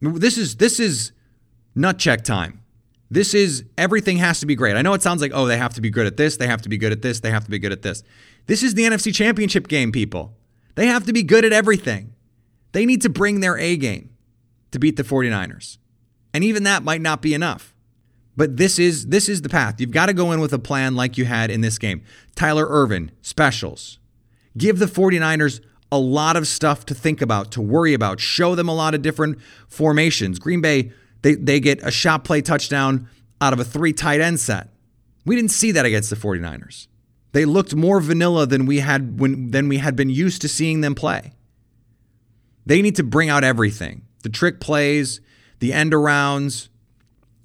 This 0.00 0.38
is 0.38 0.56
this 0.56 0.80
is 0.80 1.12
nut 1.74 1.98
check 1.98 2.24
time. 2.24 2.62
This 3.10 3.34
is 3.34 3.64
everything 3.78 4.18
has 4.18 4.40
to 4.40 4.46
be 4.46 4.54
great. 4.54 4.76
I 4.76 4.82
know 4.82 4.92
it 4.92 5.02
sounds 5.02 5.22
like, 5.22 5.32
oh, 5.34 5.46
they 5.46 5.56
have 5.56 5.74
to 5.74 5.80
be 5.80 5.90
good 5.90 6.06
at 6.06 6.16
this, 6.16 6.36
they 6.36 6.46
have 6.46 6.62
to 6.62 6.68
be 6.68 6.76
good 6.76 6.92
at 6.92 7.02
this, 7.02 7.20
they 7.20 7.30
have 7.30 7.44
to 7.44 7.50
be 7.50 7.58
good 7.58 7.72
at 7.72 7.82
this. 7.82 8.02
This 8.46 8.62
is 8.62 8.74
the 8.74 8.82
NFC 8.82 9.14
Championship 9.14 9.68
game, 9.68 9.92
people. 9.92 10.36
They 10.74 10.86
have 10.86 11.04
to 11.06 11.12
be 11.12 11.22
good 11.22 11.44
at 11.44 11.52
everything. 11.52 12.14
They 12.72 12.86
need 12.86 13.02
to 13.02 13.08
bring 13.08 13.40
their 13.40 13.56
A 13.58 13.76
game 13.76 14.10
to 14.70 14.78
beat 14.78 14.96
the 14.96 15.02
49ers. 15.02 15.78
And 16.34 16.44
even 16.44 16.64
that 16.64 16.82
might 16.82 17.00
not 17.00 17.22
be 17.22 17.34
enough. 17.34 17.74
But 18.36 18.56
this 18.56 18.78
is 18.78 19.06
this 19.06 19.28
is 19.28 19.42
the 19.42 19.48
path. 19.48 19.80
You've 19.80 19.90
got 19.90 20.06
to 20.06 20.12
go 20.12 20.30
in 20.30 20.38
with 20.38 20.52
a 20.52 20.60
plan 20.60 20.94
like 20.94 21.18
you 21.18 21.24
had 21.24 21.50
in 21.50 21.60
this 21.60 21.76
game. 21.76 22.02
Tyler 22.36 22.68
Ervin, 22.68 23.10
specials. 23.20 23.98
Give 24.56 24.78
the 24.78 24.86
49ers 24.86 25.60
a 25.90 25.98
lot 25.98 26.36
of 26.36 26.46
stuff 26.46 26.86
to 26.86 26.94
think 26.94 27.20
about, 27.20 27.50
to 27.52 27.60
worry 27.60 27.94
about. 27.94 28.20
Show 28.20 28.54
them 28.54 28.68
a 28.68 28.74
lot 28.74 28.94
of 28.94 29.02
different 29.02 29.38
formations. 29.66 30.38
Green 30.38 30.60
Bay, 30.60 30.92
they, 31.22 31.34
they 31.34 31.60
get 31.60 31.80
a 31.82 31.90
shot 31.90 32.24
play 32.24 32.40
touchdown 32.40 33.08
out 33.40 33.52
of 33.52 33.60
a 33.60 33.64
three 33.64 33.92
tight 33.92 34.20
end 34.20 34.40
set. 34.40 34.68
We 35.24 35.36
didn't 35.36 35.50
see 35.50 35.72
that 35.72 35.84
against 35.84 36.10
the 36.10 36.16
49ers. 36.16 36.86
They 37.32 37.44
looked 37.44 37.74
more 37.74 38.00
vanilla 38.00 38.46
than 38.46 38.66
we 38.66 38.78
had 38.78 39.20
when 39.20 39.50
than 39.50 39.68
we 39.68 39.78
had 39.78 39.94
been 39.94 40.10
used 40.10 40.40
to 40.42 40.48
seeing 40.48 40.80
them 40.80 40.94
play. 40.94 41.32
They 42.66 42.82
need 42.82 42.96
to 42.96 43.02
bring 43.02 43.28
out 43.28 43.44
everything. 43.44 44.02
The 44.22 44.28
trick 44.28 44.60
plays, 44.60 45.20
the 45.58 45.72
end 45.72 45.92
arounds, 45.92 46.68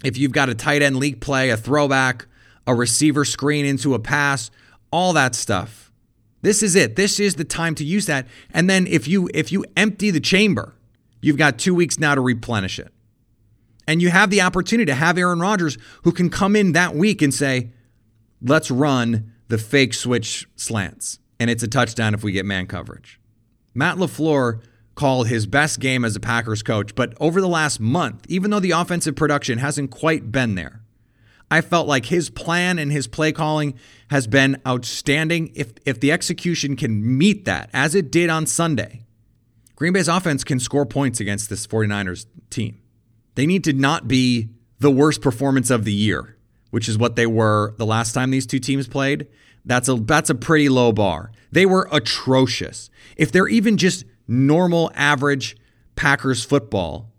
if 0.04 0.18
you've 0.18 0.32
got 0.32 0.48
a 0.48 0.54
tight 0.54 0.82
end 0.82 0.96
leak 0.96 1.20
play, 1.20 1.50
a 1.50 1.56
throwback, 1.56 2.26
a 2.66 2.74
receiver 2.74 3.24
screen 3.24 3.64
into 3.64 3.94
a 3.94 3.98
pass, 3.98 4.50
all 4.90 5.12
that 5.14 5.34
stuff. 5.34 5.90
This 6.42 6.62
is 6.62 6.76
it. 6.76 6.96
This 6.96 7.18
is 7.18 7.36
the 7.36 7.44
time 7.44 7.74
to 7.76 7.84
use 7.84 8.06
that. 8.06 8.26
And 8.52 8.68
then 8.68 8.86
if 8.86 9.08
you 9.08 9.28
if 9.34 9.50
you 9.50 9.64
empty 9.76 10.10
the 10.10 10.20
chamber, 10.20 10.74
you've 11.20 11.38
got 11.38 11.58
2 11.58 11.74
weeks 11.74 11.98
now 11.98 12.14
to 12.14 12.20
replenish 12.20 12.78
it. 12.78 12.92
And 13.86 14.00
you 14.00 14.10
have 14.10 14.30
the 14.30 14.40
opportunity 14.40 14.86
to 14.86 14.94
have 14.94 15.18
Aaron 15.18 15.40
Rodgers 15.40 15.76
who 16.02 16.12
can 16.12 16.30
come 16.30 16.56
in 16.56 16.72
that 16.72 16.94
week 16.94 17.22
and 17.22 17.32
say, 17.32 17.70
"Let's 18.40 18.70
run 18.70 19.32
the 19.48 19.58
fake 19.58 19.94
switch 19.94 20.46
slants." 20.56 21.18
And 21.38 21.50
it's 21.50 21.62
a 21.62 21.68
touchdown 21.68 22.14
if 22.14 22.22
we 22.22 22.32
get 22.32 22.46
man 22.46 22.66
coverage. 22.66 23.20
Matt 23.74 23.96
LaFleur 23.96 24.60
called 24.94 25.28
his 25.28 25.46
best 25.46 25.80
game 25.80 26.04
as 26.04 26.14
a 26.14 26.20
Packers 26.20 26.62
coach, 26.62 26.94
but 26.94 27.14
over 27.18 27.40
the 27.40 27.48
last 27.48 27.80
month, 27.80 28.24
even 28.28 28.50
though 28.50 28.60
the 28.60 28.70
offensive 28.70 29.16
production 29.16 29.58
hasn't 29.58 29.90
quite 29.90 30.30
been 30.30 30.54
there, 30.54 30.82
I 31.50 31.60
felt 31.60 31.86
like 31.86 32.06
his 32.06 32.30
plan 32.30 32.78
and 32.78 32.90
his 32.90 33.06
play 33.06 33.32
calling 33.32 33.74
has 34.08 34.26
been 34.26 34.60
outstanding. 34.66 35.52
If 35.54 35.72
if 35.84 36.00
the 36.00 36.12
execution 36.12 36.76
can 36.76 37.18
meet 37.18 37.44
that 37.44 37.70
as 37.72 37.94
it 37.94 38.10
did 38.10 38.30
on 38.30 38.46
Sunday, 38.46 39.04
Green 39.76 39.92
Bay's 39.92 40.08
offense 40.08 40.44
can 40.44 40.58
score 40.60 40.86
points 40.86 41.20
against 41.20 41.50
this 41.50 41.66
49ers 41.66 42.26
team. 42.50 42.80
They 43.34 43.46
need 43.46 43.64
to 43.64 43.72
not 43.72 44.08
be 44.08 44.50
the 44.78 44.90
worst 44.90 45.20
performance 45.20 45.70
of 45.70 45.84
the 45.84 45.92
year, 45.92 46.36
which 46.70 46.88
is 46.88 46.98
what 46.98 47.16
they 47.16 47.26
were 47.26 47.74
the 47.78 47.86
last 47.86 48.12
time 48.12 48.30
these 48.30 48.46
two 48.46 48.58
teams 48.58 48.86
played. 48.88 49.26
That's 49.64 49.88
a 49.88 49.94
that's 49.94 50.30
a 50.30 50.34
pretty 50.34 50.68
low 50.68 50.92
bar. 50.92 51.32
They 51.50 51.66
were 51.66 51.88
atrocious. 51.90 52.90
If 53.16 53.32
they're 53.32 53.48
even 53.48 53.76
just 53.76 54.04
normal, 54.28 54.90
average 54.94 55.56
Packers 55.96 56.44
football, 56.44 57.12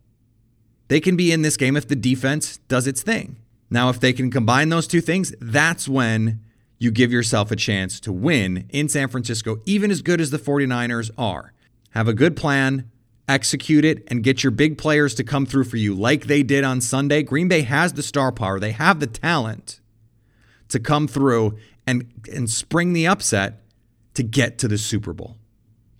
they 0.87 0.99
can 0.99 1.15
be 1.15 1.31
in 1.31 1.41
this 1.41 1.57
game 1.57 1.75
if 1.75 1.87
the 1.87 1.95
defense 1.95 2.57
does 2.67 2.87
its 2.87 3.01
thing. 3.01 3.37
Now, 3.69 3.89
if 3.89 3.99
they 3.99 4.13
can 4.13 4.29
combine 4.29 4.69
those 4.69 4.87
two 4.87 5.01
things, 5.01 5.33
that's 5.41 5.87
when 5.87 6.41
you 6.77 6.91
give 6.91 7.11
yourself 7.11 7.51
a 7.51 7.55
chance 7.55 7.99
to 8.01 8.11
win 8.11 8.67
in 8.69 8.89
San 8.89 9.07
Francisco, 9.07 9.59
even 9.65 9.89
as 9.89 10.01
good 10.01 10.21
as 10.21 10.29
the 10.29 10.37
49ers 10.37 11.09
are. 11.17 11.53
Have 11.91 12.07
a 12.07 12.13
good 12.13 12.35
plan, 12.35 12.91
execute 13.27 13.85
it, 13.85 14.03
and 14.07 14.23
get 14.23 14.43
your 14.43 14.51
big 14.51 14.77
players 14.77 15.15
to 15.15 15.23
come 15.23 15.45
through 15.45 15.63
for 15.63 15.77
you 15.77 15.95
like 15.95 16.25
they 16.25 16.43
did 16.43 16.63
on 16.63 16.81
Sunday. 16.81 17.23
Green 17.23 17.47
Bay 17.47 17.61
has 17.61 17.93
the 17.93 18.03
star 18.03 18.31
power, 18.31 18.59
they 18.59 18.71
have 18.71 18.99
the 18.99 19.07
talent 19.07 19.79
to 20.69 20.79
come 20.79 21.07
through 21.07 21.57
and, 21.87 22.11
and 22.31 22.49
spring 22.49 22.93
the 22.93 23.07
upset 23.07 23.63
to 24.15 24.23
get 24.23 24.57
to 24.59 24.67
the 24.67 24.77
Super 24.77 25.13
Bowl 25.13 25.37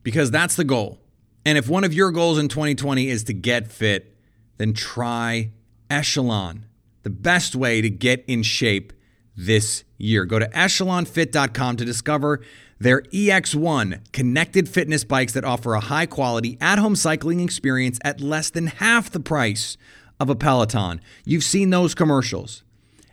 because 0.03 0.31
that's 0.31 0.55
the 0.55 0.63
goal. 0.63 0.99
And 1.45 1.57
if 1.57 1.69
one 1.69 1.83
of 1.83 1.93
your 1.93 2.11
goals 2.11 2.39
in 2.39 2.47
2020 2.47 3.07
is 3.07 3.23
to 3.25 3.33
get 3.33 3.71
fit, 3.71 4.15
then 4.57 4.73
try 4.73 5.51
Echelon, 5.89 6.65
the 7.03 7.09
best 7.09 7.55
way 7.55 7.81
to 7.81 7.89
get 7.89 8.23
in 8.27 8.41
shape 8.41 8.93
this 9.35 9.83
year. 9.97 10.25
Go 10.25 10.39
to 10.39 10.47
echelonfit.com 10.47 11.77
to 11.77 11.85
discover 11.85 12.41
their 12.79 13.01
EX1 13.03 14.11
connected 14.11 14.67
fitness 14.67 15.03
bikes 15.03 15.33
that 15.33 15.45
offer 15.45 15.73
a 15.73 15.79
high 15.79 16.05
quality 16.05 16.57
at 16.59 16.79
home 16.79 16.95
cycling 16.95 17.39
experience 17.39 17.99
at 18.03 18.19
less 18.19 18.49
than 18.49 18.67
half 18.67 19.09
the 19.09 19.19
price 19.19 19.77
of 20.19 20.29
a 20.29 20.35
Peloton. 20.35 20.99
You've 21.23 21.43
seen 21.43 21.69
those 21.69 21.95
commercials 21.95 22.63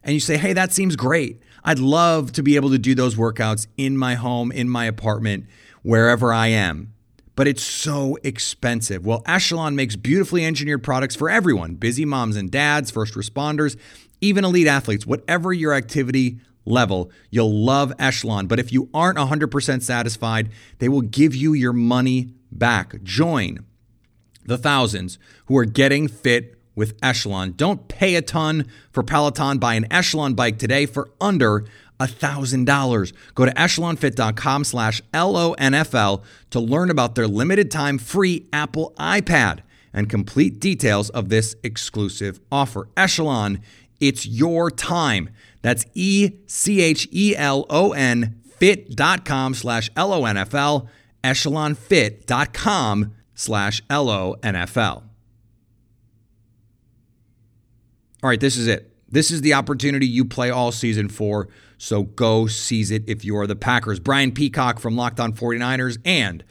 and 0.02 0.14
you 0.14 0.20
say, 0.20 0.36
hey, 0.36 0.52
that 0.52 0.72
seems 0.72 0.96
great. 0.96 1.40
I'd 1.64 1.78
love 1.78 2.32
to 2.32 2.42
be 2.42 2.56
able 2.56 2.70
to 2.70 2.78
do 2.78 2.94
those 2.94 3.14
workouts 3.14 3.68
in 3.76 3.96
my 3.96 4.14
home, 4.14 4.50
in 4.50 4.68
my 4.68 4.86
apartment 4.86 5.46
wherever 5.82 6.32
I 6.32 6.48
am. 6.48 6.92
But 7.34 7.48
it's 7.48 7.62
so 7.62 8.18
expensive. 8.22 9.06
Well, 9.06 9.22
Echelon 9.26 9.74
makes 9.76 9.96
beautifully 9.96 10.44
engineered 10.44 10.82
products 10.82 11.14
for 11.14 11.30
everyone 11.30 11.74
busy 11.74 12.04
moms 12.04 12.36
and 12.36 12.50
dads, 12.50 12.90
first 12.90 13.14
responders, 13.14 13.76
even 14.20 14.44
elite 14.44 14.66
athletes, 14.66 15.06
whatever 15.06 15.52
your 15.52 15.72
activity 15.72 16.40
level, 16.64 17.10
you'll 17.30 17.52
love 17.52 17.92
Echelon. 17.98 18.46
But 18.46 18.58
if 18.58 18.72
you 18.72 18.88
aren't 18.94 19.18
100% 19.18 19.82
satisfied, 19.82 20.50
they 20.78 20.88
will 20.88 21.02
give 21.02 21.34
you 21.34 21.52
your 21.52 21.72
money 21.72 22.34
back. 22.50 23.02
Join 23.02 23.64
the 24.44 24.58
thousands 24.58 25.18
who 25.46 25.56
are 25.56 25.64
getting 25.64 26.08
fit 26.08 26.58
with 26.74 26.96
Echelon. 27.02 27.52
Don't 27.52 27.88
pay 27.88 28.14
a 28.14 28.22
ton 28.22 28.66
for 28.90 29.02
Peloton. 29.02 29.58
Buy 29.58 29.74
an 29.74 29.86
Echelon 29.92 30.34
bike 30.34 30.58
today 30.58 30.86
for 30.86 31.10
under 31.20 31.64
$1,000. 32.00 33.12
Go 33.34 33.44
to 33.44 33.52
echelonfit.com 33.52 34.64
slash 34.64 35.02
LONFL 35.12 36.22
to 36.50 36.60
learn 36.60 36.90
about 36.90 37.14
their 37.14 37.28
limited 37.28 37.70
time 37.70 37.98
free 37.98 38.48
Apple 38.52 38.94
iPad 38.98 39.60
and 39.92 40.08
complete 40.08 40.58
details 40.58 41.10
of 41.10 41.28
this 41.28 41.54
exclusive 41.62 42.40
offer. 42.50 42.88
Echelon, 42.96 43.60
it's 44.00 44.26
your 44.26 44.70
time. 44.70 45.30
That's 45.62 45.86
E 45.94 46.32
C 46.46 46.80
H 46.80 47.08
E 47.10 47.34
L 47.36 47.64
O 47.70 47.92
N 47.92 48.42
echelonfit.com 48.62 49.54
slash 49.54 49.90
LONFL, 49.92 50.88
echelonfit.com 51.24 53.14
slash 53.34 53.82
LONFL. 53.88 55.02
All 58.22 58.28
right, 58.28 58.40
this 58.40 58.56
is 58.56 58.68
it. 58.68 58.88
This 59.08 59.30
is 59.30 59.42
the 59.42 59.54
opportunity 59.54 60.06
you 60.06 60.24
play 60.24 60.50
all 60.50 60.72
season 60.72 61.08
for, 61.08 61.48
so 61.76 62.04
go 62.04 62.46
seize 62.46 62.90
it 62.90 63.02
if 63.06 63.24
you're 63.24 63.46
the 63.46 63.56
Packers. 63.56 64.00
Brian 64.00 64.32
Peacock 64.32 64.78
from 64.78 64.96
Locked 64.96 65.20
On 65.20 65.32
49ers 65.32 65.98
and 66.04 66.42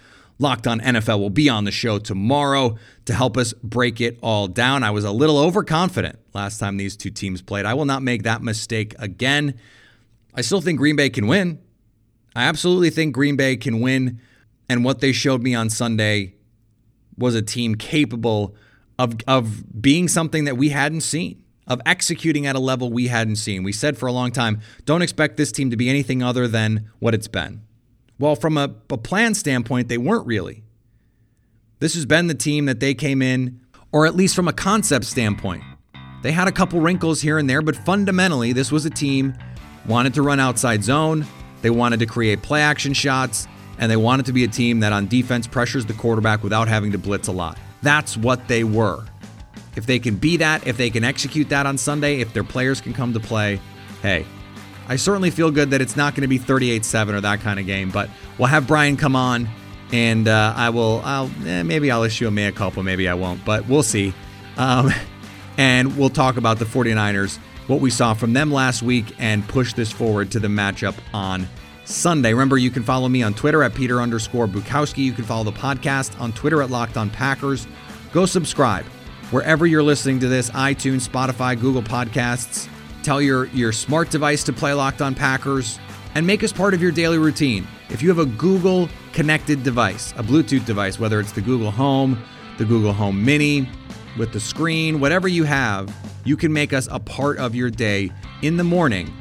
Locked 0.41 0.65
On 0.65 0.79
NFL 0.79 1.19
will 1.19 1.29
be 1.29 1.49
on 1.49 1.65
the 1.65 1.71
show 1.71 1.99
tomorrow 1.99 2.75
to 3.05 3.13
help 3.13 3.37
us 3.37 3.53
break 3.53 4.01
it 4.01 4.17
all 4.23 4.47
down. 4.47 4.81
I 4.81 4.89
was 4.89 5.05
a 5.05 5.11
little 5.11 5.37
overconfident 5.37 6.17
last 6.33 6.57
time 6.57 6.77
these 6.77 6.97
two 6.97 7.11
teams 7.11 7.43
played. 7.43 7.65
I 7.65 7.75
will 7.75 7.85
not 7.85 8.01
make 8.01 8.23
that 8.23 8.41
mistake 8.41 8.95
again. 8.97 9.59
I 10.33 10.41
still 10.41 10.59
think 10.59 10.79
Green 10.79 10.95
Bay 10.95 11.11
can 11.11 11.27
win. 11.27 11.59
I 12.35 12.45
absolutely 12.45 12.89
think 12.89 13.13
Green 13.13 13.35
Bay 13.35 13.55
can 13.55 13.81
win. 13.81 14.19
And 14.67 14.83
what 14.83 14.99
they 14.99 15.11
showed 15.11 15.43
me 15.43 15.53
on 15.53 15.69
Sunday 15.69 16.33
was 17.17 17.35
a 17.35 17.41
team 17.43 17.75
capable 17.75 18.55
of, 18.97 19.17
of 19.27 19.81
being 19.81 20.07
something 20.07 20.45
that 20.45 20.57
we 20.57 20.69
hadn't 20.69 21.01
seen, 21.01 21.43
of 21.67 21.81
executing 21.85 22.47
at 22.47 22.55
a 22.55 22.59
level 22.59 22.89
we 22.91 23.07
hadn't 23.07 23.35
seen. 23.35 23.61
We 23.61 23.73
said 23.73 23.95
for 23.95 24.07
a 24.07 24.11
long 24.11 24.31
time, 24.31 24.61
don't 24.85 25.03
expect 25.03 25.37
this 25.37 25.51
team 25.51 25.69
to 25.69 25.77
be 25.77 25.87
anything 25.87 26.23
other 26.23 26.47
than 26.47 26.89
what 26.97 27.13
it's 27.13 27.27
been. 27.27 27.61
Well, 28.21 28.35
from 28.35 28.55
a, 28.55 28.69
a 28.91 28.99
plan 28.99 29.33
standpoint, 29.33 29.87
they 29.87 29.97
weren't 29.97 30.27
really. 30.27 30.61
This 31.79 31.95
has 31.95 32.05
been 32.05 32.27
the 32.27 32.35
team 32.35 32.67
that 32.67 32.79
they 32.79 32.93
came 32.93 33.19
in, 33.19 33.59
or 33.91 34.05
at 34.05 34.15
least 34.15 34.35
from 34.35 34.47
a 34.47 34.53
concept 34.53 35.05
standpoint. 35.05 35.63
They 36.21 36.31
had 36.31 36.47
a 36.47 36.51
couple 36.51 36.79
wrinkles 36.81 37.19
here 37.19 37.39
and 37.39 37.49
there, 37.49 37.63
but 37.63 37.75
fundamentally, 37.75 38.53
this 38.53 38.71
was 38.71 38.85
a 38.85 38.91
team 38.91 39.33
wanted 39.87 40.13
to 40.13 40.21
run 40.21 40.39
outside 40.39 40.83
zone, 40.83 41.25
they 41.63 41.71
wanted 41.71 41.99
to 42.01 42.05
create 42.05 42.43
play 42.43 42.61
action 42.61 42.93
shots, 42.93 43.47
and 43.79 43.91
they 43.91 43.97
wanted 43.97 44.27
to 44.27 44.33
be 44.33 44.43
a 44.43 44.47
team 44.47 44.81
that 44.81 44.93
on 44.93 45.07
defense 45.07 45.47
pressures 45.47 45.87
the 45.87 45.93
quarterback 45.93 46.43
without 46.43 46.67
having 46.67 46.91
to 46.91 46.99
blitz 46.99 47.27
a 47.27 47.31
lot. 47.31 47.57
That's 47.81 48.15
what 48.15 48.47
they 48.47 48.63
were. 48.63 49.03
If 49.75 49.87
they 49.87 49.97
can 49.97 50.15
be 50.15 50.37
that, 50.37 50.67
if 50.67 50.77
they 50.77 50.91
can 50.91 51.03
execute 51.03 51.49
that 51.49 51.65
on 51.65 51.75
Sunday, 51.75 52.19
if 52.19 52.33
their 52.33 52.43
players 52.43 52.81
can 52.81 52.93
come 52.93 53.13
to 53.13 53.19
play, 53.19 53.59
hey, 54.03 54.27
I 54.87 54.95
certainly 54.95 55.31
feel 55.31 55.51
good 55.51 55.71
that 55.71 55.81
it's 55.81 55.95
not 55.95 56.15
going 56.15 56.23
to 56.23 56.27
be 56.27 56.37
38 56.37 56.83
7 56.83 57.15
or 57.15 57.21
that 57.21 57.41
kind 57.41 57.59
of 57.59 57.65
game, 57.65 57.91
but 57.91 58.09
we'll 58.37 58.47
have 58.47 58.67
Brian 58.67 58.97
come 58.97 59.15
on 59.15 59.47
and 59.91 60.27
uh, 60.27 60.53
I 60.55 60.69
will, 60.69 61.01
I'll, 61.03 61.29
eh, 61.45 61.63
maybe 61.63 61.91
I'll 61.91 62.03
issue 62.03 62.27
a 62.27 62.31
mea 62.31 62.51
culpa, 62.51 62.81
maybe 62.81 63.07
I 63.07 63.13
won't, 63.13 63.43
but 63.43 63.67
we'll 63.67 63.83
see. 63.83 64.13
Um, 64.57 64.91
and 65.57 65.97
we'll 65.97 66.09
talk 66.09 66.37
about 66.37 66.59
the 66.59 66.65
49ers, 66.65 67.37
what 67.67 67.81
we 67.81 67.89
saw 67.89 68.13
from 68.13 68.33
them 68.33 68.51
last 68.51 68.81
week, 68.81 69.05
and 69.19 69.47
push 69.47 69.73
this 69.73 69.91
forward 69.91 70.31
to 70.31 70.39
the 70.39 70.47
matchup 70.47 70.95
on 71.13 71.47
Sunday. 71.83 72.31
Remember, 72.31 72.57
you 72.57 72.71
can 72.71 72.83
follow 72.83 73.09
me 73.09 73.21
on 73.21 73.33
Twitter 73.33 73.63
at 73.63 73.73
Peter 73.73 74.01
underscore 74.01 74.47
Bukowski. 74.47 74.99
You 74.99 75.13
can 75.13 75.25
follow 75.25 75.43
the 75.43 75.51
podcast 75.51 76.19
on 76.19 76.31
Twitter 76.31 76.61
at 76.61 76.69
Locked 76.69 76.95
On 76.95 77.09
Packers. 77.09 77.67
Go 78.13 78.25
subscribe 78.25 78.85
wherever 79.31 79.65
you're 79.65 79.83
listening 79.83 80.19
to 80.19 80.27
this 80.27 80.49
iTunes, 80.51 81.07
Spotify, 81.07 81.59
Google 81.59 81.83
Podcasts. 81.83 82.69
Tell 83.03 83.21
your, 83.21 83.45
your 83.47 83.71
smart 83.71 84.09
device 84.11 84.43
to 84.43 84.53
play 84.53 84.73
Locked 84.73 85.01
On 85.01 85.15
Packers 85.15 85.79
and 86.15 86.25
make 86.27 86.43
us 86.43 86.51
part 86.51 86.73
of 86.73 86.81
your 86.81 86.91
daily 86.91 87.17
routine. 87.17 87.67
If 87.89 88.01
you 88.01 88.09
have 88.09 88.19
a 88.19 88.25
Google 88.25 88.89
connected 89.13 89.63
device, 89.63 90.11
a 90.13 90.23
Bluetooth 90.23 90.65
device, 90.65 90.99
whether 90.99 91.19
it's 91.19 91.31
the 91.31 91.41
Google 91.41 91.71
Home, 91.71 92.21
the 92.57 92.65
Google 92.65 92.93
Home 92.93 93.23
Mini, 93.23 93.67
with 94.17 94.33
the 94.33 94.39
screen, 94.39 94.99
whatever 94.99 95.27
you 95.27 95.45
have, 95.45 95.93
you 96.25 96.37
can 96.37 96.53
make 96.53 96.73
us 96.73 96.87
a 96.91 96.99
part 96.99 97.37
of 97.39 97.55
your 97.55 97.69
day 97.69 98.11
in 98.41 98.57
the 98.57 98.63
morning. 98.63 99.11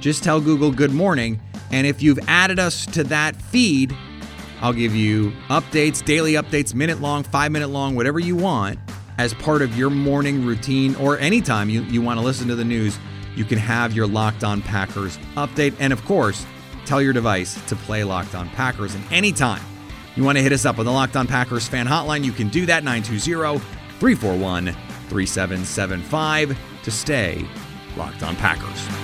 Just 0.00 0.22
tell 0.22 0.40
Google 0.40 0.70
good 0.70 0.92
morning 0.92 1.40
and 1.74 1.88
if 1.88 2.02
you've 2.02 2.20
added 2.28 2.60
us 2.60 2.86
to 2.86 3.02
that 3.04 3.34
feed, 3.34 3.96
I'll 4.60 4.72
give 4.72 4.94
you 4.94 5.32
updates, 5.48 6.04
daily 6.04 6.34
updates, 6.34 6.72
minute 6.72 7.00
long, 7.00 7.24
five 7.24 7.50
minute 7.50 7.68
long, 7.68 7.96
whatever 7.96 8.20
you 8.20 8.36
want 8.36 8.78
as 9.18 9.34
part 9.34 9.60
of 9.60 9.76
your 9.76 9.90
morning 9.90 10.44
routine 10.44 10.94
or 10.96 11.18
anytime 11.18 11.68
you, 11.68 11.82
you 11.82 12.00
want 12.00 12.18
to 12.20 12.24
listen 12.24 12.46
to 12.48 12.54
the 12.54 12.64
news. 12.64 12.98
You 13.36 13.44
can 13.44 13.58
have 13.58 13.92
your 13.92 14.06
Locked 14.06 14.44
On 14.44 14.62
Packers 14.62 15.18
update. 15.36 15.74
And 15.78 15.92
of 15.92 16.04
course, 16.04 16.46
tell 16.86 17.02
your 17.02 17.12
device 17.12 17.60
to 17.66 17.76
play 17.76 18.04
Locked 18.04 18.34
On 18.34 18.48
Packers. 18.50 18.94
And 18.94 19.04
anytime 19.12 19.62
you 20.16 20.24
want 20.24 20.38
to 20.38 20.42
hit 20.42 20.52
us 20.52 20.64
up 20.64 20.78
on 20.78 20.84
the 20.84 20.92
Locked 20.92 21.16
On 21.16 21.26
Packers 21.26 21.66
fan 21.66 21.86
hotline, 21.86 22.24
you 22.24 22.32
can 22.32 22.48
do 22.48 22.66
that 22.66 22.84
920 22.84 23.58
341 23.98 24.66
3775 25.08 26.58
to 26.82 26.90
stay 26.90 27.46
Locked 27.96 28.22
On 28.22 28.36
Packers. 28.36 29.03